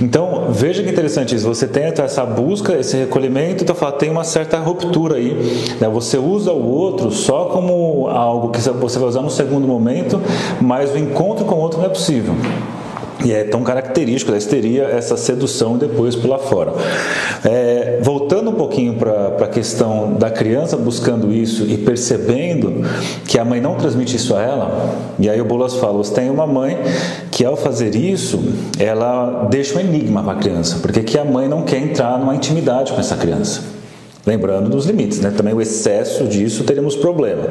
Então 0.00 0.48
veja 0.50 0.82
que 0.82 0.90
interessante 0.90 1.34
isso. 1.34 1.46
Você 1.46 1.66
tem 1.66 1.84
essa 1.84 2.24
busca, 2.24 2.74
esse 2.74 2.96
recolhimento, 2.96 3.62
então 3.62 3.74
fala, 3.74 3.92
tem 3.92 4.10
uma 4.10 4.24
certa 4.24 4.58
ruptura 4.58 5.16
aí. 5.16 5.34
Né? 5.80 5.88
Você 5.88 6.18
usa 6.18 6.52
o 6.52 6.66
outro 6.66 7.10
só 7.10 7.46
como 7.46 8.08
algo 8.08 8.50
que 8.50 8.60
você 8.60 8.98
vai 8.98 9.08
usar 9.08 9.22
no 9.22 9.30
segundo 9.30 9.66
momento, 9.66 10.20
mas 10.60 10.92
o 10.92 10.98
encontro 10.98 11.44
com 11.44 11.54
o 11.54 11.58
outro 11.58 11.78
não 11.78 11.86
é 11.86 11.88
possível. 11.88 12.34
E 13.24 13.32
é 13.32 13.44
tão 13.44 13.62
característico 13.62 14.32
da 14.32 14.36
histeria 14.36 14.84
essa 14.84 15.16
sedução 15.16 15.78
depois 15.78 16.14
pela 16.14 16.38
fora. 16.38 16.74
É, 17.42 17.93
voltando 18.14 18.50
um 18.50 18.54
pouquinho 18.54 18.94
para 18.94 19.44
a 19.44 19.48
questão 19.48 20.12
da 20.12 20.30
criança 20.30 20.76
buscando 20.76 21.32
isso 21.32 21.64
e 21.64 21.76
percebendo 21.76 22.84
que 23.26 23.40
a 23.40 23.44
mãe 23.44 23.60
não 23.60 23.74
transmite 23.74 24.14
isso 24.14 24.36
a 24.36 24.40
ela, 24.40 24.94
e 25.18 25.28
aí 25.28 25.40
o 25.40 25.44
Bolas 25.44 25.74
fala: 25.74 25.94
você 25.94 26.14
tem 26.14 26.30
uma 26.30 26.46
mãe 26.46 26.78
que 27.32 27.44
ao 27.44 27.56
fazer 27.56 27.96
isso, 27.96 28.40
ela 28.78 29.48
deixa 29.50 29.76
um 29.76 29.80
enigma 29.80 30.22
para 30.22 30.34
a 30.34 30.36
criança, 30.36 30.78
porque 30.80 31.02
que 31.02 31.18
a 31.18 31.24
mãe 31.24 31.48
não 31.48 31.62
quer 31.62 31.78
entrar 31.78 32.16
numa 32.16 32.36
intimidade 32.36 32.92
com 32.92 33.00
essa 33.00 33.16
criança. 33.16 33.62
Lembrando 34.24 34.70
dos 34.70 34.86
limites, 34.86 35.20
né? 35.20 35.32
Também 35.36 35.52
o 35.52 35.60
excesso 35.60 36.24
disso 36.24 36.64
teríamos 36.64 36.96
problema. 36.96 37.42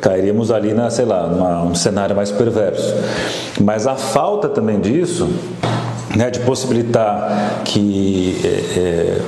Cairíamos 0.00 0.50
ali 0.50 0.72
na, 0.72 0.90
sei 0.90 1.04
lá, 1.04 1.28
numa, 1.28 1.62
um 1.62 1.76
cenário 1.76 2.16
mais 2.16 2.32
perverso. 2.32 2.92
Mas 3.60 3.86
a 3.86 3.94
falta 3.94 4.48
também 4.48 4.80
disso 4.80 5.28
né, 6.16 6.30
de 6.30 6.40
possibilitar 6.40 7.62
que 7.64 8.40
é, 8.42 8.48
é, 8.48 9.20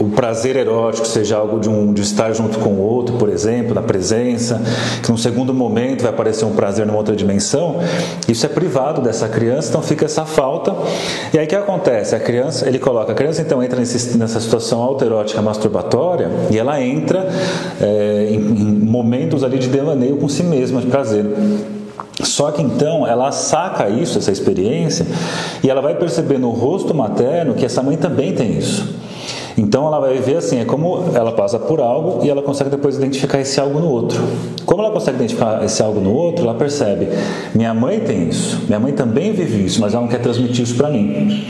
o 0.00 0.10
prazer 0.10 0.56
erótico 0.56 1.06
seja 1.06 1.36
algo 1.36 1.60
de, 1.60 1.68
um, 1.68 1.92
de 1.92 2.02
estar 2.02 2.32
junto 2.32 2.58
com 2.58 2.70
o 2.70 2.80
outro, 2.80 3.16
por 3.16 3.28
exemplo, 3.28 3.74
na 3.74 3.82
presença, 3.82 4.60
que 5.02 5.10
num 5.10 5.16
segundo 5.16 5.54
momento 5.54 6.02
vai 6.02 6.10
aparecer 6.10 6.44
um 6.44 6.52
prazer 6.52 6.86
numa 6.86 6.98
outra 6.98 7.14
dimensão, 7.14 7.80
isso 8.28 8.44
é 8.44 8.48
privado 8.48 9.00
dessa 9.00 9.28
criança, 9.28 9.68
então 9.68 9.82
fica 9.82 10.04
essa 10.04 10.24
falta. 10.24 10.74
E 11.32 11.38
aí 11.38 11.44
o 11.44 11.48
que 11.48 11.54
acontece? 11.54 12.14
A 12.14 12.20
criança, 12.20 12.68
ele 12.68 12.78
coloca, 12.78 13.12
a 13.12 13.14
criança 13.14 13.42
então 13.42 13.62
entra 13.62 13.78
nesse, 13.78 14.16
nessa 14.16 14.40
situação 14.40 14.82
autoerótica 14.82 15.40
masturbatória 15.40 16.30
e 16.50 16.58
ela 16.58 16.80
entra 16.80 17.28
é, 17.80 18.28
em, 18.30 18.36
em 18.36 18.64
momentos 18.84 19.44
ali 19.44 19.58
de 19.58 19.68
devaneio 19.68 20.16
com 20.16 20.28
si 20.28 20.42
mesma, 20.42 20.80
de 20.80 20.86
prazer. 20.86 21.24
Só 22.22 22.50
que 22.50 22.62
então 22.62 23.06
ela 23.06 23.32
saca 23.32 23.88
isso, 23.88 24.18
essa 24.18 24.30
experiência, 24.30 25.06
e 25.62 25.70
ela 25.70 25.80
vai 25.80 25.94
perceber 25.94 26.38
no 26.38 26.50
rosto 26.50 26.94
materno 26.94 27.54
que 27.54 27.64
essa 27.64 27.82
mãe 27.82 27.96
também 27.96 28.32
tem 28.32 28.56
isso. 28.56 29.03
Então 29.56 29.86
ela 29.86 30.00
vai 30.00 30.18
ver 30.18 30.36
assim, 30.36 30.60
é 30.60 30.64
como 30.64 31.04
ela 31.14 31.32
passa 31.32 31.58
por 31.58 31.80
algo 31.80 32.24
e 32.24 32.30
ela 32.30 32.42
consegue 32.42 32.70
depois 32.70 32.96
identificar 32.96 33.40
esse 33.40 33.60
algo 33.60 33.78
no 33.78 33.88
outro. 33.88 34.20
Como 34.66 34.82
ela 34.82 34.90
consegue 34.90 35.16
identificar 35.16 35.64
esse 35.64 35.82
algo 35.82 36.00
no 36.00 36.12
outro, 36.12 36.44
ela 36.44 36.54
percebe: 36.54 37.08
minha 37.54 37.72
mãe 37.72 38.00
tem 38.00 38.28
isso, 38.28 38.62
minha 38.66 38.80
mãe 38.80 38.92
também 38.92 39.32
vive 39.32 39.64
isso, 39.64 39.80
mas 39.80 39.94
ela 39.94 40.02
não 40.02 40.08
quer 40.08 40.20
transmitir 40.20 40.64
isso 40.64 40.76
para 40.76 40.90
mim. 40.90 41.44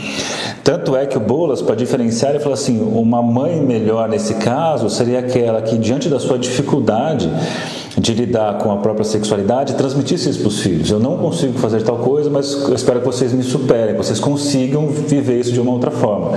Tanto 0.65 0.95
é 0.97 1.05
que 1.05 1.15
o 1.15 1.19
Bolas, 1.19 1.61
para 1.61 1.75
diferenciar, 1.75 2.31
ele 2.31 2.39
fala 2.39 2.55
assim: 2.55 2.81
uma 2.81 3.21
mãe 3.21 3.61
melhor 3.61 4.09
nesse 4.09 4.33
caso 4.33 4.89
seria 4.89 5.19
aquela 5.19 5.61
que, 5.61 5.77
diante 5.77 6.09
da 6.09 6.19
sua 6.19 6.39
dificuldade 6.39 7.29
de 7.95 8.13
lidar 8.15 8.57
com 8.57 8.71
a 8.71 8.77
própria 8.77 9.05
sexualidade, 9.05 9.75
transmitisse 9.75 10.27
isso 10.27 10.39
para 10.39 10.47
os 10.47 10.59
filhos. 10.59 10.89
Eu 10.89 10.99
não 10.99 11.17
consigo 11.17 11.59
fazer 11.59 11.83
tal 11.83 11.99
coisa, 11.99 12.31
mas 12.31 12.51
eu 12.51 12.73
espero 12.73 12.99
que 12.99 13.05
vocês 13.05 13.31
me 13.31 13.43
superem, 13.43 13.93
que 13.93 14.03
vocês 14.03 14.19
consigam 14.19 14.87
viver 14.87 15.39
isso 15.39 15.51
de 15.51 15.61
uma 15.61 15.71
outra 15.71 15.91
forma. 15.91 16.31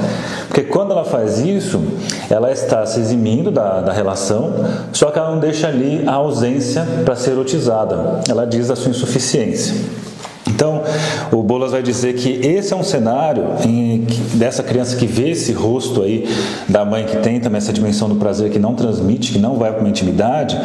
Porque 0.47 0.63
quando 0.65 0.91
ela 0.91 1.07
faz 1.07 1.39
isso, 1.39 1.81
ela 2.29 2.53
está 2.53 2.85
se 2.85 3.01
eximindo 3.01 3.51
da, 3.51 3.81
da 3.81 3.95
relação, 3.95 4.53
só 4.93 5.11
que 5.11 5.19
ela 5.19 5.31
não 5.31 5.39
deixa 5.39 5.69
ali 5.69 6.07
a 6.07 6.13
ausência 6.13 6.87
para 7.03 7.17
ser 7.17 7.31
erotizada. 7.31 8.21
Ela 8.29 8.45
diz 8.45 8.71
a 8.71 8.77
sua 8.77 8.91
insuficiência. 8.91 9.75
Então, 10.59 10.83
o 11.31 11.41
Bolas 11.41 11.71
vai 11.71 11.85
dizer 11.85 12.15
que 12.15 12.45
esse 12.45 12.73
é 12.73 12.77
um 12.77 12.83
cenário 12.83 13.45
em, 13.65 14.05
dessa 14.35 14.61
criança 14.61 14.97
que 14.97 15.07
vê 15.07 15.31
esse 15.31 15.53
rosto 15.53 16.03
aí 16.03 16.29
da 16.69 16.85
mãe 16.85 17.05
que 17.05 17.17
tem 17.19 17.39
também 17.39 17.59
essa 17.59 17.73
dimensão 17.73 18.09
do 18.09 18.17
prazer 18.17 18.51
que 18.51 18.59
não 18.59 18.75
transmite, 18.75 19.31
que 19.31 19.39
não 19.39 19.55
vai 19.55 19.71
para 19.71 19.79
uma 19.79 19.89
intimidade, 19.89 20.59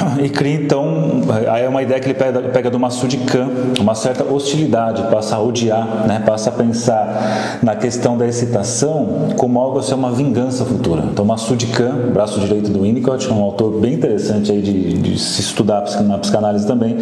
e 0.22 0.28
cria 0.28 0.54
então, 0.54 1.22
aí 1.50 1.64
é 1.64 1.68
uma 1.68 1.82
ideia 1.82 2.00
que 2.00 2.06
ele 2.06 2.14
pega, 2.14 2.40
pega 2.42 2.70
do 2.70 2.78
Massoud 2.78 3.16
Khan, 3.18 3.48
uma 3.80 3.94
certa 3.94 4.24
hostilidade, 4.24 5.02
passa 5.10 5.36
a 5.36 5.42
odiar, 5.42 6.06
né? 6.06 6.22
passa 6.24 6.50
a 6.50 6.52
pensar 6.52 7.58
na 7.62 7.74
questão 7.74 8.16
da 8.16 8.26
excitação 8.26 9.28
como 9.36 9.60
algo 9.60 9.78
a 9.78 9.82
ser 9.82 9.94
uma 9.94 10.10
vingança 10.10 10.64
futura. 10.64 11.04
Então 11.12 11.24
Massoud 11.24 11.66
Khan, 11.66 12.10
braço 12.12 12.40
direito 12.40 12.70
do 12.70 12.82
Winnicott, 12.82 13.30
um 13.32 13.42
autor 13.42 13.80
bem 13.80 13.94
interessante 13.94 14.52
aí 14.52 14.62
de, 14.62 14.94
de 14.94 15.18
se 15.18 15.40
estudar 15.40 15.84
na 16.02 16.18
psicanálise 16.18 16.66
também, 16.66 16.96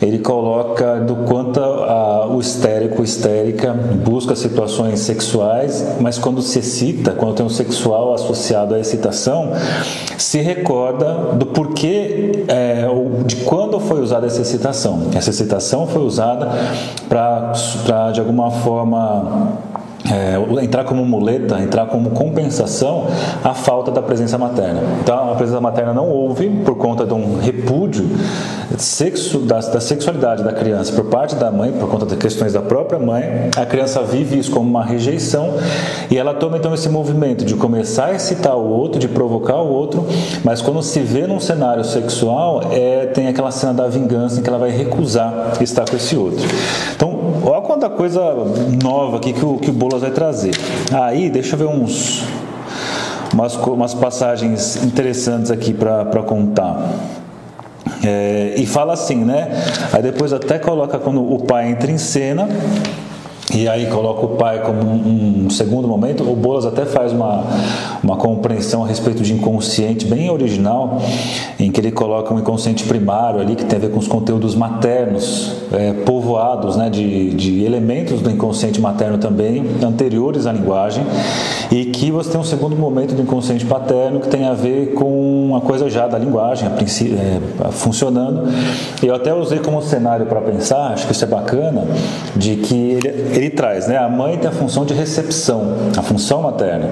ele 0.00 0.18
coloca 0.18 0.98
do 1.00 1.14
quanto 1.26 1.60
a, 1.60 2.26
o 2.26 2.40
histérico, 2.40 3.02
histérica, 3.02 3.72
busca 3.72 4.34
situações 4.34 5.00
sexuais, 5.00 5.96
mas 6.00 6.18
quando 6.18 6.40
se 6.40 6.58
excita, 6.58 7.12
quando 7.12 7.34
tem 7.34 7.44
o 7.44 7.50
sexual 7.50 8.14
associado 8.14 8.74
à 8.74 8.80
excitação, 8.80 9.52
se 10.16 10.40
recorda 10.40 11.34
do 11.34 11.46
porquê, 11.46 12.09
é, 12.48 12.86
de 13.24 13.36
quando 13.36 13.78
foi 13.80 14.00
usada 14.00 14.26
essa 14.26 14.40
excitação. 14.40 15.08
Essa 15.14 15.30
excitação 15.30 15.86
foi 15.86 16.02
usada 16.02 16.48
para, 17.08 17.52
de 18.12 18.20
alguma 18.20 18.50
forma, 18.50 19.52
é, 20.10 20.64
entrar 20.64 20.84
como 20.84 21.04
muleta, 21.04 21.60
entrar 21.60 21.86
como 21.86 22.10
compensação 22.10 23.06
a 23.42 23.54
falta 23.54 23.90
da 23.90 24.02
presença 24.02 24.36
materna. 24.36 24.80
Então, 25.00 25.32
a 25.32 25.34
presença 25.34 25.60
materna 25.60 25.94
não 25.94 26.08
houve 26.08 26.48
por 26.64 26.76
conta 26.76 27.04
de 27.04 27.14
um 27.14 27.38
repúdio 27.38 28.08
sexo, 28.78 29.38
da, 29.40 29.58
da, 29.60 29.80
sexualidade 29.80 30.42
da 30.42 30.52
criança 30.52 30.92
por 30.92 31.06
parte 31.06 31.34
da 31.34 31.50
mãe, 31.50 31.72
por 31.72 31.88
conta 31.88 32.06
das 32.06 32.18
questões 32.18 32.52
da 32.52 32.62
própria 32.62 32.98
mãe. 32.98 33.50
A 33.56 33.66
criança 33.66 34.02
vive 34.02 34.38
isso 34.38 34.50
como 34.50 34.68
uma 34.68 34.84
rejeição 34.84 35.54
e 36.10 36.16
ela 36.16 36.34
toma 36.34 36.56
então 36.56 36.72
esse 36.74 36.88
movimento 36.88 37.44
de 37.44 37.54
começar 37.54 38.06
a 38.06 38.14
excitar 38.14 38.56
o 38.56 38.68
outro, 38.68 38.98
de 38.98 39.08
provocar 39.08 39.56
o 39.56 39.68
outro, 39.68 40.06
mas 40.44 40.60
quando 40.60 40.82
se 40.82 41.00
vê 41.00 41.26
num 41.26 41.40
cenário 41.40 41.84
sexual, 41.84 42.62
é, 42.72 43.06
tem 43.06 43.28
aquela 43.28 43.50
cena 43.50 43.74
da 43.74 43.88
vingança 43.88 44.40
em 44.40 44.42
que 44.42 44.48
ela 44.48 44.58
vai 44.58 44.70
recusar 44.70 45.52
estar 45.60 45.88
com 45.88 45.96
esse 45.96 46.16
outro. 46.16 46.46
Então, 46.94 47.40
olha 47.44 47.60
quanta 47.80 47.88
coisa 47.88 48.20
nova 48.82 49.16
aqui 49.16 49.32
que 49.32 49.42
o, 49.42 49.56
que 49.56 49.70
o 49.70 49.72
Bolas 49.72 50.02
vai 50.02 50.10
trazer. 50.10 50.52
Aí, 50.92 51.30
deixa 51.30 51.54
eu 51.54 51.58
ver 51.58 51.66
uns 51.66 52.22
umas, 53.32 53.56
umas 53.56 53.94
passagens 53.94 54.76
interessantes 54.84 55.50
aqui 55.50 55.72
para 55.72 56.22
contar. 56.22 56.92
É, 58.04 58.54
e 58.58 58.66
fala 58.66 58.92
assim, 58.92 59.24
né? 59.24 59.48
Aí 59.94 60.02
depois 60.02 60.30
até 60.34 60.58
coloca 60.58 60.98
quando 60.98 61.22
o 61.22 61.38
pai 61.42 61.70
entra 61.70 61.90
em 61.90 61.96
cena 61.96 62.46
e 63.52 63.68
aí 63.68 63.86
coloca 63.86 64.24
o 64.24 64.28
pai 64.36 64.60
como 64.62 64.80
um, 64.80 65.50
segundo 65.50 65.88
momento. 65.88 66.22
O 66.22 66.36
Bolas 66.36 66.64
até 66.64 66.86
faz 66.86 67.12
uma, 67.12 67.44
uma 68.02 68.16
compreensão 68.16 68.84
a 68.84 68.86
respeito 68.86 69.22
de 69.22 69.32
inconsciente 69.32 70.06
bem 70.06 70.30
original, 70.30 71.00
em 71.58 71.70
que 71.70 71.80
ele 71.80 71.90
coloca 71.90 72.32
um 72.32 72.38
inconsciente 72.38 72.84
primário 72.84 73.40
ali 73.40 73.56
que 73.56 73.64
tem 73.64 73.78
a 73.78 73.80
ver 73.80 73.90
com 73.90 73.98
os 73.98 74.06
conteúdos 74.06 74.54
maternos, 74.54 75.52
é, 75.72 75.92
povoados 75.92 76.76
né, 76.76 76.88
de, 76.88 77.30
de 77.30 77.64
elementos 77.64 78.20
do 78.20 78.30
inconsciente 78.30 78.80
materno 78.80 79.18
também, 79.18 79.64
anteriores 79.82 80.46
à 80.46 80.52
linguagem, 80.52 81.04
e 81.70 81.86
que 81.86 82.10
você 82.10 82.30
tem 82.30 82.40
um 82.40 82.44
segundo 82.44 82.76
momento 82.76 83.14
do 83.14 83.22
inconsciente 83.22 83.64
paterno 83.64 84.20
que 84.20 84.28
tem 84.28 84.44
a 84.44 84.54
ver 84.54 84.94
com 84.94 85.48
uma 85.48 85.60
coisa 85.60 85.88
já 85.90 86.06
da 86.06 86.18
linguagem, 86.18 86.68
a 86.68 86.72
é, 86.80 87.70
funcionando. 87.72 88.48
Eu 89.02 89.14
até 89.14 89.34
usei 89.34 89.58
como 89.58 89.80
cenário 89.82 90.26
para 90.26 90.40
pensar, 90.40 90.92
acho 90.92 91.06
que 91.06 91.12
isso 91.12 91.24
é 91.24 91.28
bacana, 91.28 91.86
de 92.36 92.56
que 92.56 92.98
ele 93.34 93.39
ele 93.40 93.50
traz, 93.50 93.88
né? 93.88 93.96
A 93.96 94.08
mãe 94.08 94.36
tem 94.36 94.48
a 94.48 94.52
função 94.52 94.84
de 94.84 94.94
recepção, 94.94 95.74
a 95.96 96.02
função 96.02 96.42
materna. 96.42 96.90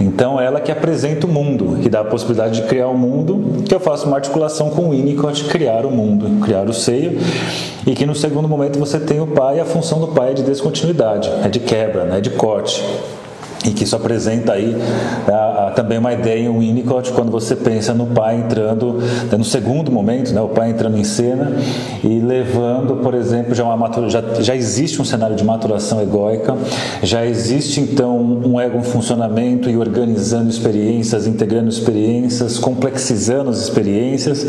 Então, 0.00 0.40
ela 0.40 0.60
que 0.60 0.72
apresenta 0.72 1.26
o 1.26 1.30
mundo, 1.30 1.78
que 1.82 1.88
dá 1.88 2.00
a 2.00 2.04
possibilidade 2.04 2.60
de 2.60 2.66
criar 2.66 2.88
o 2.88 2.92
um 2.92 2.98
mundo, 2.98 3.62
que 3.64 3.74
eu 3.74 3.80
faço 3.80 4.06
uma 4.06 4.16
articulação 4.16 4.70
com 4.70 4.86
o 4.86 4.90
Winnicott, 4.90 5.44
criar 5.44 5.84
o 5.84 5.90
mundo, 5.90 6.44
criar 6.44 6.68
o 6.68 6.72
seio, 6.72 7.18
e 7.86 7.94
que 7.94 8.06
no 8.06 8.14
segundo 8.14 8.48
momento 8.48 8.78
você 8.78 8.98
tem 8.98 9.20
o 9.20 9.26
pai, 9.26 9.60
a 9.60 9.64
função 9.64 10.00
do 10.00 10.08
pai 10.08 10.30
é 10.30 10.34
de 10.34 10.42
descontinuidade, 10.42 11.30
é 11.44 11.48
de 11.48 11.60
quebra, 11.60 12.04
né? 12.04 12.18
é 12.18 12.20
de 12.20 12.30
corte 12.30 12.82
e 13.64 13.70
que 13.70 13.84
isso 13.84 13.94
apresenta 13.94 14.54
aí 14.54 14.74
a, 15.28 15.72
também 15.76 15.98
uma 15.98 16.12
ideia 16.12 16.40
em 16.40 16.58
Winnicott 16.58 17.12
quando 17.12 17.30
você 17.30 17.54
pensa 17.54 17.92
no 17.92 18.06
pai 18.06 18.38
entrando 18.38 18.94
né, 18.94 19.36
no 19.36 19.44
segundo 19.44 19.90
momento, 19.92 20.32
né, 20.32 20.40
o 20.40 20.48
pai 20.48 20.70
entrando 20.70 20.96
em 20.96 21.04
cena 21.04 21.52
e 22.02 22.20
levando, 22.20 22.96
por 23.02 23.14
exemplo, 23.14 23.54
já, 23.54 23.64
uma, 23.64 23.90
já, 24.08 24.22
já 24.40 24.56
existe 24.56 25.00
um 25.00 25.04
cenário 25.04 25.36
de 25.36 25.44
maturação 25.44 26.00
egóica, 26.00 26.56
já 27.02 27.26
existe 27.26 27.80
então 27.80 28.16
um 28.18 28.58
ego 28.58 28.78
em 28.78 28.82
funcionamento 28.82 29.68
e 29.68 29.76
organizando 29.76 30.48
experiências, 30.48 31.26
integrando 31.26 31.68
experiências, 31.68 32.58
complexizando 32.58 33.50
as 33.50 33.58
experiências 33.58 34.46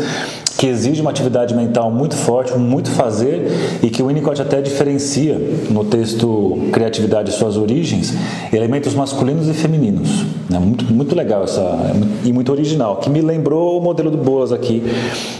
que 0.56 0.66
exige 0.66 1.00
uma 1.00 1.10
atividade 1.10 1.54
mental 1.54 1.90
muito 1.90 2.16
forte, 2.16 2.56
muito 2.56 2.90
fazer 2.90 3.80
e 3.82 3.90
que 3.90 4.02
o 4.02 4.06
Winnicott 4.06 4.40
até 4.40 4.60
diferencia 4.60 5.38
no 5.70 5.84
texto 5.84 6.58
Criatividade 6.72 7.30
e 7.30 7.32
Suas 7.34 7.56
Origens, 7.56 8.14
elementos 8.52 8.94
masculinos 8.94 9.48
e 9.48 9.54
femininos. 9.54 10.24
É 10.52 10.58
muito, 10.58 10.84
muito 10.92 11.14
legal 11.14 11.44
essa, 11.44 11.94
e 12.24 12.32
muito 12.32 12.52
original, 12.52 12.96
que 12.96 13.08
me 13.08 13.20
lembrou 13.20 13.78
o 13.78 13.82
modelo 13.82 14.10
do 14.10 14.18
Boas 14.18 14.52
aqui, 14.52 14.82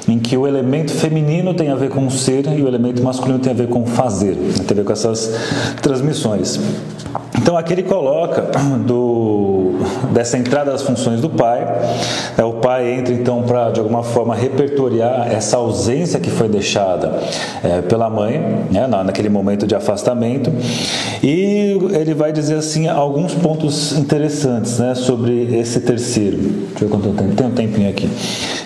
em 0.09 0.19
que 0.19 0.37
o 0.37 0.47
elemento 0.47 0.92
feminino 0.92 1.52
tem 1.54 1.71
a 1.71 1.75
ver 1.75 1.90
com 1.90 2.09
ser 2.09 2.47
e 2.47 2.62
o 2.62 2.69
elemento 2.69 3.02
masculino 3.02 3.38
tem 3.38 3.52
a 3.52 3.54
ver 3.54 3.69
com 3.69 3.85
fazer, 3.87 4.35
tem 4.35 4.71
a 4.71 4.75
ver 4.75 4.85
com 4.85 4.92
essas 4.92 5.35
transmissões. 5.83 6.59
Então 7.37 7.57
aqui 7.57 7.73
ele 7.73 7.83
coloca 7.83 8.50
do, 8.87 9.72
dessa 10.12 10.39
entrada 10.39 10.73
das 10.73 10.83
funções 10.83 11.21
do 11.21 11.31
pai. 11.31 11.61
Né, 12.37 12.45
o 12.45 12.55
pai 12.55 12.93
entra 12.93 13.12
então 13.12 13.43
para 13.43 13.71
de 13.71 13.81
alguma 13.81 14.03
forma 14.03 14.35
repertoriar 14.35 15.33
essa 15.33 15.57
ausência 15.57 16.21
que 16.21 16.31
foi 16.31 16.49
deixada 16.49 17.19
é, 17.62 17.83
pela 17.83 18.09
mãe, 18.09 18.67
né, 18.71 18.87
naquele 18.87 19.29
momento 19.29 19.67
de 19.67 19.75
afastamento. 19.75 20.53
E 21.23 21.79
ele 21.93 22.15
vai 22.15 22.33
dizer 22.33 22.57
assim 22.57 22.89
alguns 22.89 23.35
pontos 23.35 23.93
interessantes 23.93 24.79
né, 24.79 24.95
sobre 24.95 25.57
esse 25.59 25.81
terceiro. 25.81 26.39
Deixa 26.39 26.85
eu 26.85 26.89
ver 26.89 26.89
quanto 26.89 27.11
tempo. 27.11 27.35
Tem 27.35 27.47
um 27.47 27.51
tempinho 27.51 27.89
aqui 27.89 28.09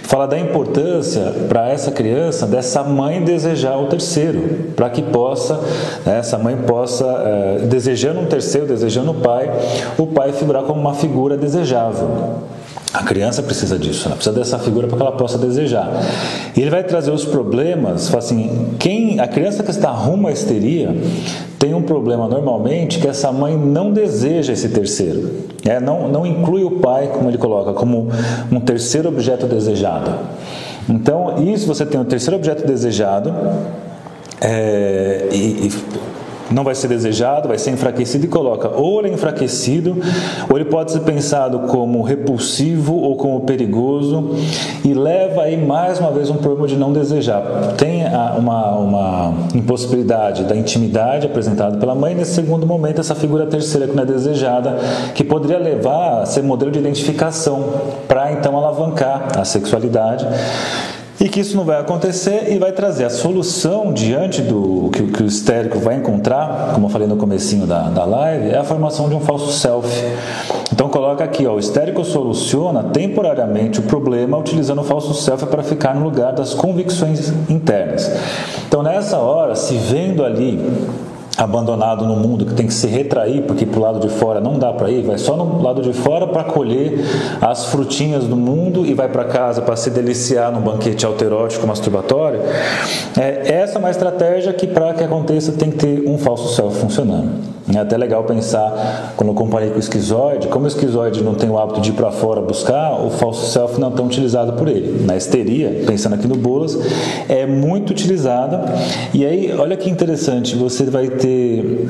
fala 0.07 0.27
da 0.27 0.39
importância 0.39 1.33
para 1.49 1.69
essa 1.69 1.91
criança 1.91 2.47
dessa 2.47 2.83
mãe 2.85 3.23
desejar 3.23 3.77
o 3.77 3.87
terceiro, 3.87 4.73
para 4.77 4.89
que 4.89 5.03
possa, 5.03 5.61
né, 6.05 6.19
essa 6.19 6.39
mãe 6.39 6.57
possa, 6.57 7.05
é, 7.05 7.67
desejando 7.67 8.21
um 8.21 8.27
terceiro, 8.27 8.69
desejando 8.69 9.11
o 9.11 9.15
pai, 9.15 9.51
o 9.99 10.07
pai 10.07 10.33
figurar 10.33 10.63
como 10.63 10.81
uma 10.81 10.95
figura 10.95 11.37
desejável. 11.37 12.37
A 12.95 13.03
criança 13.03 13.43
precisa 13.43 13.79
disso, 13.79 14.07
ela 14.07 14.15
precisa 14.15 14.35
dessa 14.35 14.59
figura 14.59 14.87
para 14.87 14.97
que 14.97 15.03
ela 15.03 15.13
possa 15.13 15.37
desejar. 15.37 15.91
E 16.57 16.61
ele 16.61 16.71
vai 16.71 16.85
trazer 16.85 17.11
os 17.11 17.25
problemas, 17.25 18.15
assim, 18.15 18.75
quem 18.79 19.19
a 19.19 19.27
criança 19.27 19.63
que 19.63 19.71
está 19.71 19.91
rumo 19.91 20.29
à 20.29 20.33
histeria 20.33 20.95
tem 21.59 21.75
um 21.75 21.83
problema 21.83 22.29
normalmente 22.29 22.99
que 22.99 23.09
essa 23.09 23.33
mãe 23.33 23.57
não 23.57 23.93
deseja 23.93 24.53
esse 24.53 24.69
terceiro. 24.69 25.47
É, 25.65 25.81
não, 25.81 26.09
não 26.09 26.27
inclui 26.27 26.63
o 26.65 26.73
pai, 26.73 27.09
como 27.09 27.29
ele 27.29 27.39
coloca, 27.39 27.73
como 27.73 28.09
um 28.53 28.61
terceiro 28.61 29.09
objeto 29.09 29.47
desejado. 29.47 30.13
Então, 30.89 31.43
isso 31.43 31.67
você 31.67 31.85
tem 31.85 32.01
um 32.01 32.05
terceiro 32.05 32.37
objeto 32.37 32.67
desejado, 32.67 33.35
é, 34.41 35.29
e, 35.33 35.67
e 35.67 35.73
não 36.51 36.65
vai 36.65 36.75
ser 36.75 36.89
desejado, 36.89 37.49
vai 37.49 37.59
ser 37.59 37.71
enfraquecido 37.71 38.25
e 38.25 38.29
coloca 38.29 38.69
ou 38.69 39.01
ele 39.01 39.11
é 39.11 39.13
enfraquecido, 39.13 39.97
ou 40.49 40.57
ele 40.57 40.65
pode 40.67 40.93
ser 40.93 41.01
pensado 41.01 41.61
como 41.61 42.03
repulsivo 42.03 42.95
ou 42.95 43.17
como 43.17 43.41
perigoso 43.41 44.31
e 44.85 44.95
leva 44.95 45.43
aí 45.43 45.57
mais 45.57 45.99
uma 45.99 46.11
vez 46.11 46.31
um 46.31 46.37
problema 46.37 46.69
de 46.69 46.77
não 46.77 46.93
desejar. 46.93 47.43
Tem 47.77 48.05
uma, 48.37 48.71
uma 48.73 49.35
impossibilidade 49.55 50.45
da 50.45 50.57
intimidade 50.57 51.27
apresentada 51.27 51.79
pela 51.79 51.95
mãe, 51.95 52.15
nesse 52.15 52.35
segundo 52.35 52.67
momento, 52.67 53.01
essa 53.01 53.15
figura 53.15 53.47
terceira 53.47 53.87
que 53.87 53.95
não 53.95 54.03
é 54.03 54.07
desejada, 54.07 54.77
que 55.15 55.25
poderia 55.25 55.59
levar 55.59 56.23
a 56.23 56.27
ser 56.27 56.43
modelo 56.43 56.71
de 56.71 56.79
identificação 56.79 57.65
para 58.07 58.33
então 58.33 58.57
alavancar 58.57 59.29
a 59.39 59.45
sexualidade 59.45 60.27
e 61.19 61.29
que 61.29 61.41
isso 61.41 61.57
não 61.57 61.65
vai 61.65 61.81
acontecer 61.81 62.53
e 62.53 62.59
vai 62.59 62.73
trazer 62.73 63.05
a 63.05 63.11
solução 63.11 63.93
diante 63.93 64.43
do 64.43 64.91
que, 64.93 65.03
que 65.05 65.23
o 65.23 65.27
histérico 65.27 65.79
vai 65.79 65.97
encontrar, 65.97 66.73
como 66.75 66.87
eu 66.87 66.91
falei 66.91 67.09
no 67.09 67.17
comecinho 67.17 67.67
da, 67.67 67.89
da 67.89 68.05
live, 68.05 68.51
é 68.51 68.59
a 68.59 68.65
formação 68.65 69.09
de 69.09 69.15
um 69.15 69.21
falso 69.21 69.51
self. 69.53 69.89
Então 70.73 70.89
coloca 70.89 71.25
aqui, 71.25 71.47
ó, 71.47 71.55
o 71.55 71.59
histérico 71.59 72.05
soluciona 72.05 72.85
temporariamente 72.85 73.81
o 73.81 73.83
problema 73.85 74.37
utilizando 74.37 74.81
o 74.81 74.85
falso 74.85 75.15
self 75.15 75.47
para 75.47 75.63
ficar 75.63 75.95
no 75.95 76.05
lugar 76.05 76.33
das 76.33 76.53
convicções 76.53 77.33
internas. 77.49 78.11
Então 78.69 78.83
nessa 78.83 79.19
hora, 79.19 79.55
se 79.55 79.75
vendo 79.75 80.25
ali 80.25 80.61
abandonado 81.37 82.07
no 82.07 82.17
mundo, 82.17 82.47
que 82.47 82.55
tem 82.55 82.67
que 82.67 82.75
se 82.75 82.87
retrair, 82.87 83.43
porque 83.43 83.67
para 83.67 83.79
o 83.79 83.83
lado 83.83 84.01
de 84.01 84.09
fora 84.09 84.41
não 84.41 84.59
dá 84.59 84.73
para 84.73 84.91
ir, 84.91 85.03
vai 85.03 85.19
só 85.19 85.37
no 85.37 85.63
lado 85.63 85.83
de 85.83 85.93
fora 85.93 86.27
para 86.27 86.45
colher 86.45 87.01
as 87.41 87.67
frutinhas 87.67 88.25
do 88.25 88.37
mundo 88.37 88.87
e 88.87 88.95
vai 88.95 89.09
para 89.09 89.25
casa 89.25 89.63
para 89.63 89.77
se 89.77 89.91
deliciar 89.91 90.51
num 90.51 90.61
banquete 90.61 91.05
alterótico 91.05 91.67
masturbatório. 91.67 92.41
É, 93.19 93.53
essa 93.53 93.77
é 93.77 93.79
uma 93.79 93.91
estratégia 93.91 94.53
que, 94.53 94.67
para 94.67 94.95
que 94.95 95.05
aconteça, 95.05 95.53
tem 95.53 95.71
que 95.71 95.79
ter 95.79 96.09
um 96.09 96.19
falso 96.19 96.55
self 96.55 96.79
funcionando. 96.79 97.56
É 97.75 97.79
até 97.79 97.97
legal 97.97 98.23
pensar, 98.23 99.15
quando 99.17 99.31
eu 99.31 99.35
comparei 99.35 99.71
com 99.71 99.77
o 99.77 99.81
esquizoide, 99.81 100.47
como 100.47 100.67
o 100.67 100.69
esquizoide 100.69 101.23
não 101.23 101.35
tem 101.35 101.51
o 101.51 101.59
hábito 101.59 101.81
de 101.81 101.91
ir 101.91 101.95
para 101.95 102.13
fora 102.13 102.41
buscar, 102.41 102.93
o 103.05 103.11
falso 103.11 103.51
self 103.51 103.81
não 103.81 103.89
é 103.89 103.91
tão 103.91 104.07
utilizado 104.07 104.53
por 104.53 104.69
ele. 104.69 105.05
Na 105.05 105.17
histeria, 105.17 105.83
pensando 105.85 106.15
aqui 106.15 106.29
no 106.29 106.37
Bolas, 106.37 106.79
é 107.29 107.45
muito 107.45 107.91
utilizada. 107.91 108.73
E 109.13 109.27
aí, 109.27 109.53
olha 109.53 109.77
que 109.77 109.91
interessante, 109.91 110.55
você 110.55 110.85
vai 110.85 111.09
ter 111.09 111.89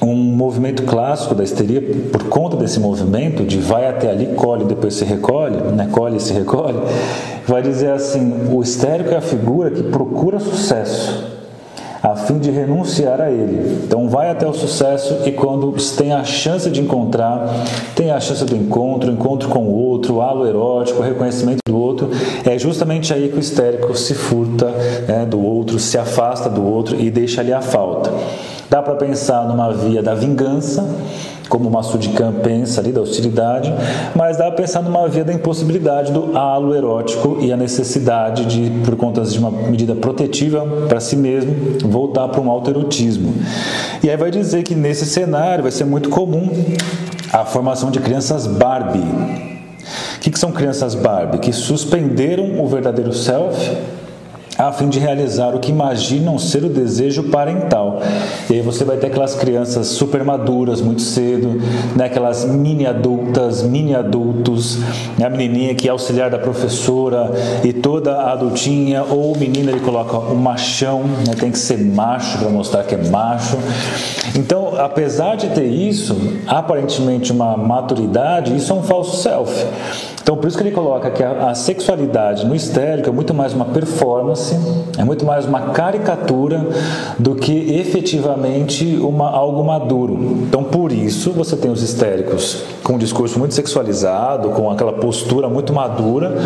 um 0.00 0.14
movimento 0.14 0.84
clássico 0.84 1.34
da 1.34 1.44
histeria, 1.44 1.82
por 2.10 2.24
conta 2.24 2.56
desse 2.56 2.80
movimento 2.80 3.44
de 3.44 3.58
vai 3.58 3.86
até 3.86 4.10
ali, 4.10 4.28
colhe, 4.28 4.64
depois 4.64 4.94
se 4.94 5.04
recolhe, 5.04 5.56
né? 5.74 5.86
colhe 5.92 6.16
e 6.16 6.20
se 6.20 6.32
recolhe, 6.32 6.78
vai 7.46 7.60
dizer 7.60 7.90
assim: 7.90 8.48
o 8.50 8.62
histérico 8.62 9.12
é 9.12 9.18
a 9.18 9.20
figura 9.20 9.70
que 9.70 9.82
procura 9.82 10.40
sucesso 10.40 11.39
a 12.02 12.16
fim 12.16 12.38
de 12.38 12.50
renunciar 12.50 13.20
a 13.20 13.30
ele. 13.30 13.82
Então 13.84 14.08
vai 14.08 14.30
até 14.30 14.46
o 14.46 14.52
sucesso 14.52 15.18
e 15.26 15.32
quando 15.32 15.72
tem 15.96 16.12
a 16.12 16.24
chance 16.24 16.70
de 16.70 16.80
encontrar, 16.80 17.46
tem 17.94 18.10
a 18.10 18.20
chance 18.20 18.44
do 18.44 18.56
encontro, 18.56 19.10
encontro 19.10 19.48
com 19.48 19.60
o 19.60 19.74
outro, 19.74 20.20
halo 20.20 20.46
erótico, 20.46 21.02
reconhecimento 21.02 21.60
do 21.66 21.76
outro, 21.76 22.10
é 22.44 22.58
justamente 22.58 23.12
aí 23.12 23.28
que 23.28 23.36
o 23.36 23.40
histérico 23.40 23.96
se 23.96 24.14
furta 24.14 24.66
né, 25.06 25.26
do 25.26 25.40
outro, 25.40 25.78
se 25.78 25.98
afasta 25.98 26.48
do 26.48 26.64
outro 26.64 27.00
e 27.00 27.10
deixa 27.10 27.40
ali 27.40 27.52
a 27.52 27.60
falta. 27.60 28.10
Dá 28.70 28.80
para 28.80 28.94
pensar 28.94 29.48
numa 29.48 29.72
via 29.72 30.00
da 30.00 30.14
vingança, 30.14 30.88
como 31.50 31.68
o 31.68 31.72
Massudikan 31.72 32.32
pensa 32.32 32.80
ali 32.80 32.92
da 32.92 33.02
hostilidade, 33.02 33.74
mas 34.14 34.38
dá 34.38 34.44
para 34.44 34.52
pensar 34.62 34.82
numa 34.82 35.06
via 35.08 35.24
da 35.24 35.32
impossibilidade 35.34 36.12
do 36.12 36.38
halo 36.38 36.74
erótico 36.74 37.38
e 37.40 37.52
a 37.52 37.56
necessidade 37.56 38.46
de, 38.46 38.70
por 38.84 38.96
conta 38.96 39.22
de 39.22 39.38
uma 39.38 39.50
medida 39.50 39.94
protetiva 39.94 40.64
para 40.88 41.00
si 41.00 41.16
mesmo, 41.16 41.52
voltar 41.84 42.28
para 42.28 42.40
um 42.40 42.48
autoerotismo. 42.48 43.34
E 44.02 44.08
aí 44.08 44.16
vai 44.16 44.30
dizer 44.30 44.62
que 44.62 44.74
nesse 44.74 45.04
cenário 45.04 45.62
vai 45.62 45.72
ser 45.72 45.84
muito 45.84 46.08
comum 46.08 46.48
a 47.32 47.44
formação 47.44 47.90
de 47.90 47.98
crianças 47.98 48.46
Barbie. 48.46 49.00
O 50.16 50.20
que, 50.20 50.30
que 50.30 50.38
são 50.38 50.52
crianças 50.52 50.94
Barbie? 50.94 51.38
Que 51.38 51.52
suspenderam 51.52 52.62
o 52.62 52.66
verdadeiro 52.68 53.12
self 53.12 53.76
a 54.66 54.72
fim 54.72 54.88
de 54.88 54.98
realizar 54.98 55.54
o 55.54 55.58
que 55.58 55.70
imaginam 55.70 56.38
ser 56.38 56.64
o 56.64 56.68
desejo 56.68 57.24
parental. 57.24 58.00
E 58.48 58.54
aí 58.54 58.60
você 58.60 58.84
vai 58.84 58.96
ter 58.96 59.06
aquelas 59.06 59.34
crianças 59.34 59.86
super 59.88 60.22
maduras 60.22 60.80
muito 60.80 61.02
cedo, 61.02 61.60
né? 61.96 62.04
aquelas 62.04 62.44
mini 62.44 62.86
adultas, 62.86 63.62
mini 63.62 63.94
adultos, 63.94 64.78
né? 65.18 65.26
a 65.26 65.30
menininha 65.30 65.74
que 65.74 65.88
é 65.88 65.90
auxiliar 65.90 66.30
da 66.30 66.38
professora 66.38 67.30
e 67.64 67.72
toda 67.72 68.30
adultinha, 68.30 69.02
ou 69.04 69.32
o 69.32 69.38
menino 69.38 69.70
ele 69.70 69.80
coloca 69.80 70.18
o 70.18 70.36
machão, 70.36 71.04
né? 71.26 71.34
tem 71.38 71.50
que 71.50 71.58
ser 71.58 71.78
macho 71.78 72.38
para 72.38 72.48
mostrar 72.50 72.84
que 72.84 72.94
é 72.94 73.08
macho. 73.08 73.56
Então, 74.36 74.59
apesar 74.78 75.36
de 75.36 75.48
ter 75.48 75.66
isso, 75.66 76.16
aparentemente 76.46 77.32
uma 77.32 77.56
maturidade, 77.56 78.56
isso 78.56 78.72
é 78.72 78.76
um 78.76 78.82
falso 78.82 79.16
self. 79.16 79.66
Então, 80.22 80.36
por 80.36 80.46
isso 80.46 80.56
que 80.56 80.62
ele 80.62 80.70
coloca 80.70 81.10
que 81.10 81.22
a, 81.24 81.50
a 81.50 81.54
sexualidade 81.54 82.46
no 82.46 82.54
histérico 82.54 83.08
é 83.08 83.12
muito 83.12 83.34
mais 83.34 83.52
uma 83.52 83.64
performance, 83.64 84.54
é 84.96 85.02
muito 85.02 85.24
mais 85.24 85.44
uma 85.44 85.70
caricatura 85.70 86.66
do 87.18 87.34
que 87.34 87.74
efetivamente 87.74 88.96
uma, 89.02 89.28
algo 89.30 89.64
maduro. 89.64 90.14
Então, 90.46 90.62
por 90.62 90.92
isso, 90.92 91.32
você 91.32 91.56
tem 91.56 91.70
os 91.70 91.82
histéricos 91.82 92.62
com 92.84 92.94
um 92.94 92.98
discurso 92.98 93.38
muito 93.38 93.54
sexualizado, 93.54 94.50
com 94.50 94.70
aquela 94.70 94.92
postura 94.92 95.48
muito 95.48 95.72
madura, 95.72 96.36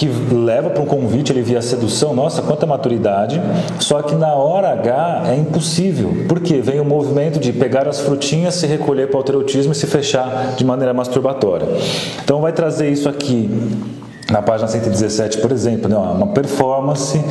que 0.00 0.08
leva 0.34 0.70
para 0.70 0.82
um 0.82 0.86
convite, 0.86 1.30
ele 1.30 1.42
via 1.42 1.60
sedução, 1.60 2.14
nossa, 2.14 2.40
quanta 2.40 2.64
maturidade. 2.64 3.38
Só 3.78 4.00
que 4.00 4.14
na 4.14 4.34
hora 4.34 4.72
H 4.72 5.24
é 5.26 5.36
impossível. 5.36 6.24
porque 6.26 6.62
Vem 6.62 6.80
o 6.80 6.84
movimento 6.86 7.38
de 7.38 7.52
pegar 7.52 7.86
as 7.86 8.00
frutinhas, 8.00 8.54
se 8.54 8.66
recolher 8.66 9.08
para 9.08 9.16
o 9.16 9.18
autoerotismo 9.18 9.72
e 9.72 9.74
se 9.74 9.86
fechar 9.86 10.54
de 10.56 10.64
maneira 10.64 10.94
masturbatória. 10.94 11.68
Então 12.24 12.40
vai 12.40 12.50
trazer 12.50 12.90
isso 12.90 13.10
aqui 13.10 13.50
na 14.30 14.40
página 14.40 14.68
117, 14.68 15.38
por 15.38 15.52
exemplo, 15.52 15.88
né, 15.88 15.96
uma 15.96 16.28
performance 16.28 17.22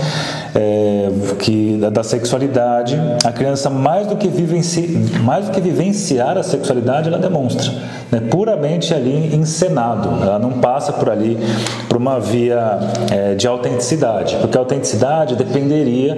é, 0.54 1.10
que, 1.40 1.78
da 1.92 2.04
sexualidade, 2.04 3.00
a 3.24 3.32
criança 3.32 3.70
mais 3.70 4.08
do 4.08 4.16
que 4.16 4.28
vivenci, 4.28 5.10
mais 5.24 5.46
do 5.46 5.52
que 5.52 5.62
vivenciar 5.62 6.38
a 6.38 6.44
sexualidade, 6.44 7.08
ela 7.08 7.18
demonstra, 7.18 7.72
né, 8.12 8.20
puramente 8.30 8.94
ali 8.94 9.36
encenado. 9.36 10.10
Ela 10.22 10.40
não 10.40 10.54
passa 10.54 10.92
por 10.92 11.10
ali 11.10 11.38
por 11.88 11.98
uma 11.98 12.20
via 12.20 12.80
é, 13.12 13.36
de 13.36 13.48
autenticidade, 13.48 14.36
porque 14.42 14.58
a 14.58 14.62
autenticidade 14.62 15.36
dependeria 15.36 16.18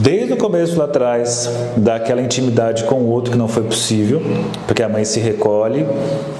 Desde 0.00 0.32
o 0.32 0.36
começo 0.38 0.78
lá 0.78 0.86
atrás, 0.86 1.46
daquela 1.76 2.22
intimidade 2.22 2.84
com 2.84 2.94
o 2.94 3.10
outro 3.10 3.32
que 3.32 3.36
não 3.36 3.46
foi 3.46 3.64
possível, 3.64 4.22
porque 4.66 4.82
a 4.82 4.88
mãe 4.88 5.04
se 5.04 5.20
recolhe 5.20 5.86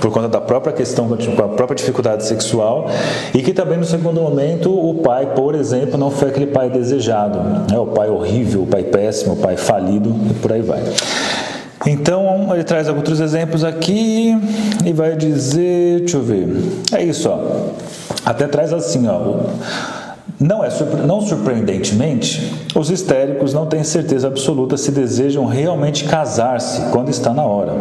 por 0.01 0.11
conta 0.11 0.29
da 0.29 0.40
própria 0.40 0.73
questão, 0.73 1.07
com 1.07 1.42
a 1.42 1.49
própria 1.49 1.77
dificuldade 1.77 2.25
sexual, 2.25 2.88
e 3.35 3.42
que 3.42 3.53
também 3.53 3.77
no 3.77 3.85
segundo 3.85 4.18
momento 4.23 4.73
o 4.73 4.94
pai, 5.03 5.35
por 5.35 5.55
exemplo, 5.55 5.99
não 5.99 6.11
foi 6.11 6.31
aquele 6.31 6.46
pai 6.46 6.70
desejado, 6.70 7.38
né? 7.70 7.79
o 7.79 7.88
pai 7.88 8.09
horrível, 8.09 8.62
o 8.62 8.66
pai 8.66 8.83
péssimo, 8.83 9.35
o 9.35 9.37
pai 9.37 9.59
falido 9.59 10.16
e 10.31 10.33
por 10.35 10.55
aí 10.55 10.62
vai. 10.62 10.83
Então 11.87 12.49
ele 12.55 12.64
traz 12.64 12.88
outros 12.88 13.20
exemplos 13.20 13.62
aqui 13.62 14.38
e 14.87 14.92
vai 14.94 15.16
dizer, 15.16 16.01
deixa 16.01 16.16
eu 16.16 16.23
ver, 16.23 16.49
é 16.92 17.05
isso, 17.05 17.29
ó. 17.29 17.68
Até 18.25 18.46
traz 18.46 18.73
assim, 18.73 19.07
ó. 19.07 20.00
Não, 20.40 20.64
é, 20.64 20.70
não 21.07 21.20
surpreendentemente, 21.20 22.50
os 22.74 22.88
histéricos 22.88 23.53
não 23.53 23.66
têm 23.66 23.85
certeza 23.85 24.26
absoluta 24.26 24.79
se 24.79 24.90
desejam 24.90 25.44
realmente 25.44 26.05
casar-se 26.05 26.81
quando 26.90 27.11
está 27.11 27.35
na 27.35 27.44
hora. 27.44 27.74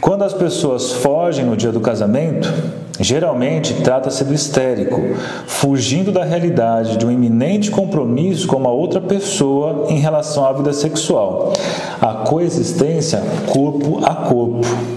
Quando 0.00 0.24
as 0.24 0.32
pessoas 0.32 0.92
fogem 0.92 1.44
no 1.44 1.54
dia 1.54 1.70
do 1.70 1.80
casamento, 1.80 2.50
geralmente 2.98 3.74
trata-se 3.82 4.24
do 4.24 4.32
histérico, 4.32 4.98
fugindo 5.46 6.10
da 6.10 6.24
realidade 6.24 6.96
de 6.96 7.04
um 7.04 7.10
iminente 7.10 7.70
compromisso 7.70 8.46
com 8.46 8.56
uma 8.56 8.70
outra 8.70 9.00
pessoa 9.00 9.84
em 9.90 9.98
relação 9.98 10.46
à 10.46 10.54
vida 10.54 10.72
sexual, 10.72 11.52
a 12.00 12.24
coexistência 12.26 13.22
corpo 13.52 14.00
a 14.02 14.14
corpo. 14.14 14.95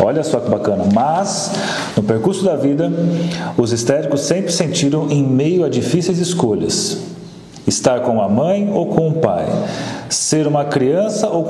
Olha 0.00 0.22
só 0.22 0.40
que 0.40 0.50
bacana. 0.50 0.84
Mas, 0.92 1.52
no 1.96 2.02
percurso 2.02 2.44
da 2.44 2.56
vida, 2.56 2.90
os 3.56 3.72
histéricos 3.72 4.22
sempre 4.22 4.52
sentiram 4.52 5.10
em 5.10 5.22
meio 5.22 5.64
a 5.64 5.68
difíceis 5.68 6.18
escolhas: 6.18 6.98
estar 7.66 8.00
com 8.00 8.20
a 8.20 8.28
mãe 8.28 8.70
ou 8.72 8.86
com 8.86 9.08
o 9.08 9.12
pai, 9.14 9.46
ser 10.08 10.46
uma 10.46 10.64
criança 10.64 11.28
ou 11.28 11.44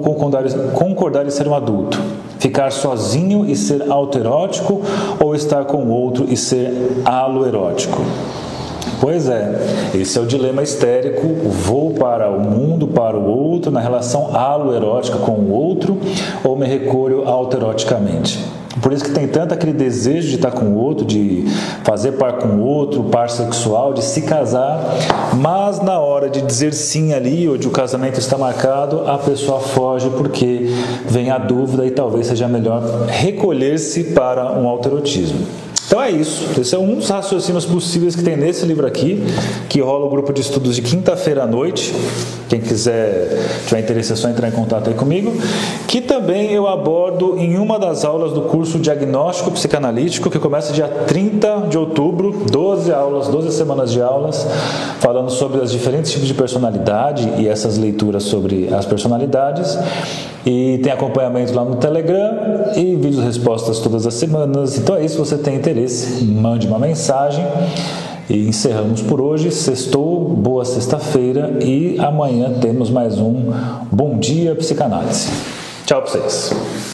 concordar, 0.00 0.44
concordar 0.72 1.26
em 1.26 1.30
ser 1.30 1.48
um 1.48 1.54
adulto, 1.54 2.00
ficar 2.38 2.70
sozinho 2.70 3.44
e 3.46 3.56
ser 3.56 3.90
autoerótico 3.90 4.82
ou 5.22 5.34
estar 5.34 5.64
com 5.64 5.88
outro 5.88 6.26
e 6.28 6.36
ser 6.36 7.02
aloerótico. 7.04 8.02
Pois 9.00 9.28
é, 9.28 9.90
esse 9.94 10.18
é 10.18 10.20
o 10.20 10.26
dilema 10.26 10.62
histérico, 10.62 11.26
vou 11.28 11.92
para 11.92 12.30
o 12.30 12.40
mundo, 12.40 12.88
para 12.88 13.16
o 13.16 13.26
outro, 13.26 13.70
na 13.70 13.80
relação 13.80 14.34
aloerótica 14.34 15.18
com 15.18 15.32
o 15.32 15.52
outro, 15.52 15.98
ou 16.42 16.56
me 16.56 16.66
recolho 16.66 17.28
autoeroticamente. 17.28 18.56
Por 18.80 18.92
isso 18.92 19.04
que 19.04 19.10
tem 19.10 19.26
tanto 19.26 19.54
aquele 19.54 19.72
desejo 19.72 20.28
de 20.28 20.34
estar 20.36 20.50
com 20.50 20.66
o 20.66 20.78
outro, 20.78 21.04
de 21.04 21.44
fazer 21.82 22.12
par 22.12 22.34
com 22.34 22.48
o 22.48 22.62
outro, 22.62 23.04
par 23.04 23.30
sexual, 23.30 23.94
de 23.94 24.04
se 24.04 24.22
casar, 24.22 24.80
mas 25.34 25.80
na 25.80 25.98
hora 25.98 26.28
de 26.28 26.42
dizer 26.42 26.74
sim 26.74 27.12
ali, 27.12 27.48
ou 27.48 27.56
de 27.56 27.66
o 27.66 27.70
casamento 27.70 28.18
está 28.18 28.36
marcado, 28.36 29.08
a 29.08 29.18
pessoa 29.18 29.60
foge 29.60 30.10
porque 30.10 30.70
vem 31.06 31.30
a 31.30 31.38
dúvida 31.38 31.86
e 31.86 31.90
talvez 31.90 32.26
seja 32.26 32.48
melhor 32.48 32.82
recolher-se 33.08 34.04
para 34.04 34.52
um 34.52 34.68
alterotismo. 34.68 35.65
Então 35.86 36.02
é 36.02 36.10
isso. 36.10 36.60
Esse 36.60 36.74
é 36.74 36.78
um 36.78 36.96
dos 36.96 37.08
raciocínios 37.08 37.64
possíveis 37.64 38.16
que 38.16 38.22
tem 38.22 38.36
nesse 38.36 38.66
livro 38.66 38.86
aqui, 38.86 39.22
que 39.68 39.80
rola 39.80 40.06
o 40.06 40.10
grupo 40.10 40.32
de 40.32 40.40
estudos 40.40 40.74
de 40.74 40.82
quinta-feira 40.82 41.44
à 41.44 41.46
noite. 41.46 41.94
Quem 42.48 42.60
quiser, 42.60 43.38
tiver 43.66 43.80
interesse, 43.80 44.12
é 44.12 44.16
só 44.16 44.28
entrar 44.28 44.48
em 44.48 44.52
contato 44.52 44.88
aí 44.88 44.94
comigo. 44.94 45.32
Que 45.86 46.00
também 46.00 46.52
eu 46.52 46.66
abordo 46.66 47.38
em 47.38 47.56
uma 47.56 47.78
das 47.78 48.04
aulas 48.04 48.32
do 48.32 48.42
curso 48.42 48.78
Diagnóstico 48.80 49.50
Psicanalítico, 49.52 50.28
que 50.28 50.40
começa 50.40 50.72
dia 50.72 50.88
30 50.88 51.66
de 51.68 51.78
outubro, 51.78 52.44
12 52.50 52.92
aulas, 52.92 53.28
12 53.28 53.52
semanas 53.52 53.92
de 53.92 54.00
aulas, 54.00 54.44
falando 54.98 55.30
sobre 55.30 55.60
os 55.60 55.70
diferentes 55.70 56.10
tipos 56.10 56.26
de 56.26 56.34
personalidade 56.34 57.32
e 57.38 57.46
essas 57.46 57.78
leituras 57.78 58.24
sobre 58.24 58.72
as 58.74 58.84
personalidades. 58.84 59.78
E 60.44 60.78
tem 60.78 60.92
acompanhamento 60.92 61.52
lá 61.52 61.64
no 61.64 61.74
Telegram 61.74 62.70
e 62.76 62.94
vídeos 62.94 63.24
respostas 63.24 63.80
todas 63.80 64.06
as 64.06 64.14
semanas. 64.14 64.78
Então 64.78 64.94
é 64.94 65.04
isso, 65.04 65.14
se 65.14 65.18
você 65.18 65.36
tem 65.36 65.56
interesse, 65.76 66.24
mande 66.24 66.66
uma 66.66 66.78
mensagem. 66.78 67.44
E 68.28 68.48
encerramos 68.48 69.02
por 69.02 69.20
hoje. 69.20 69.52
Sextou, 69.52 70.24
boa 70.30 70.64
sexta-feira 70.64 71.58
e 71.62 71.96
amanhã 72.00 72.54
temos 72.60 72.90
mais 72.90 73.20
um 73.20 73.52
Bom 73.92 74.18
Dia 74.18 74.56
Psicanálise. 74.56 75.28
Tchau 75.84 76.02
para 76.02 76.10
vocês. 76.10 76.86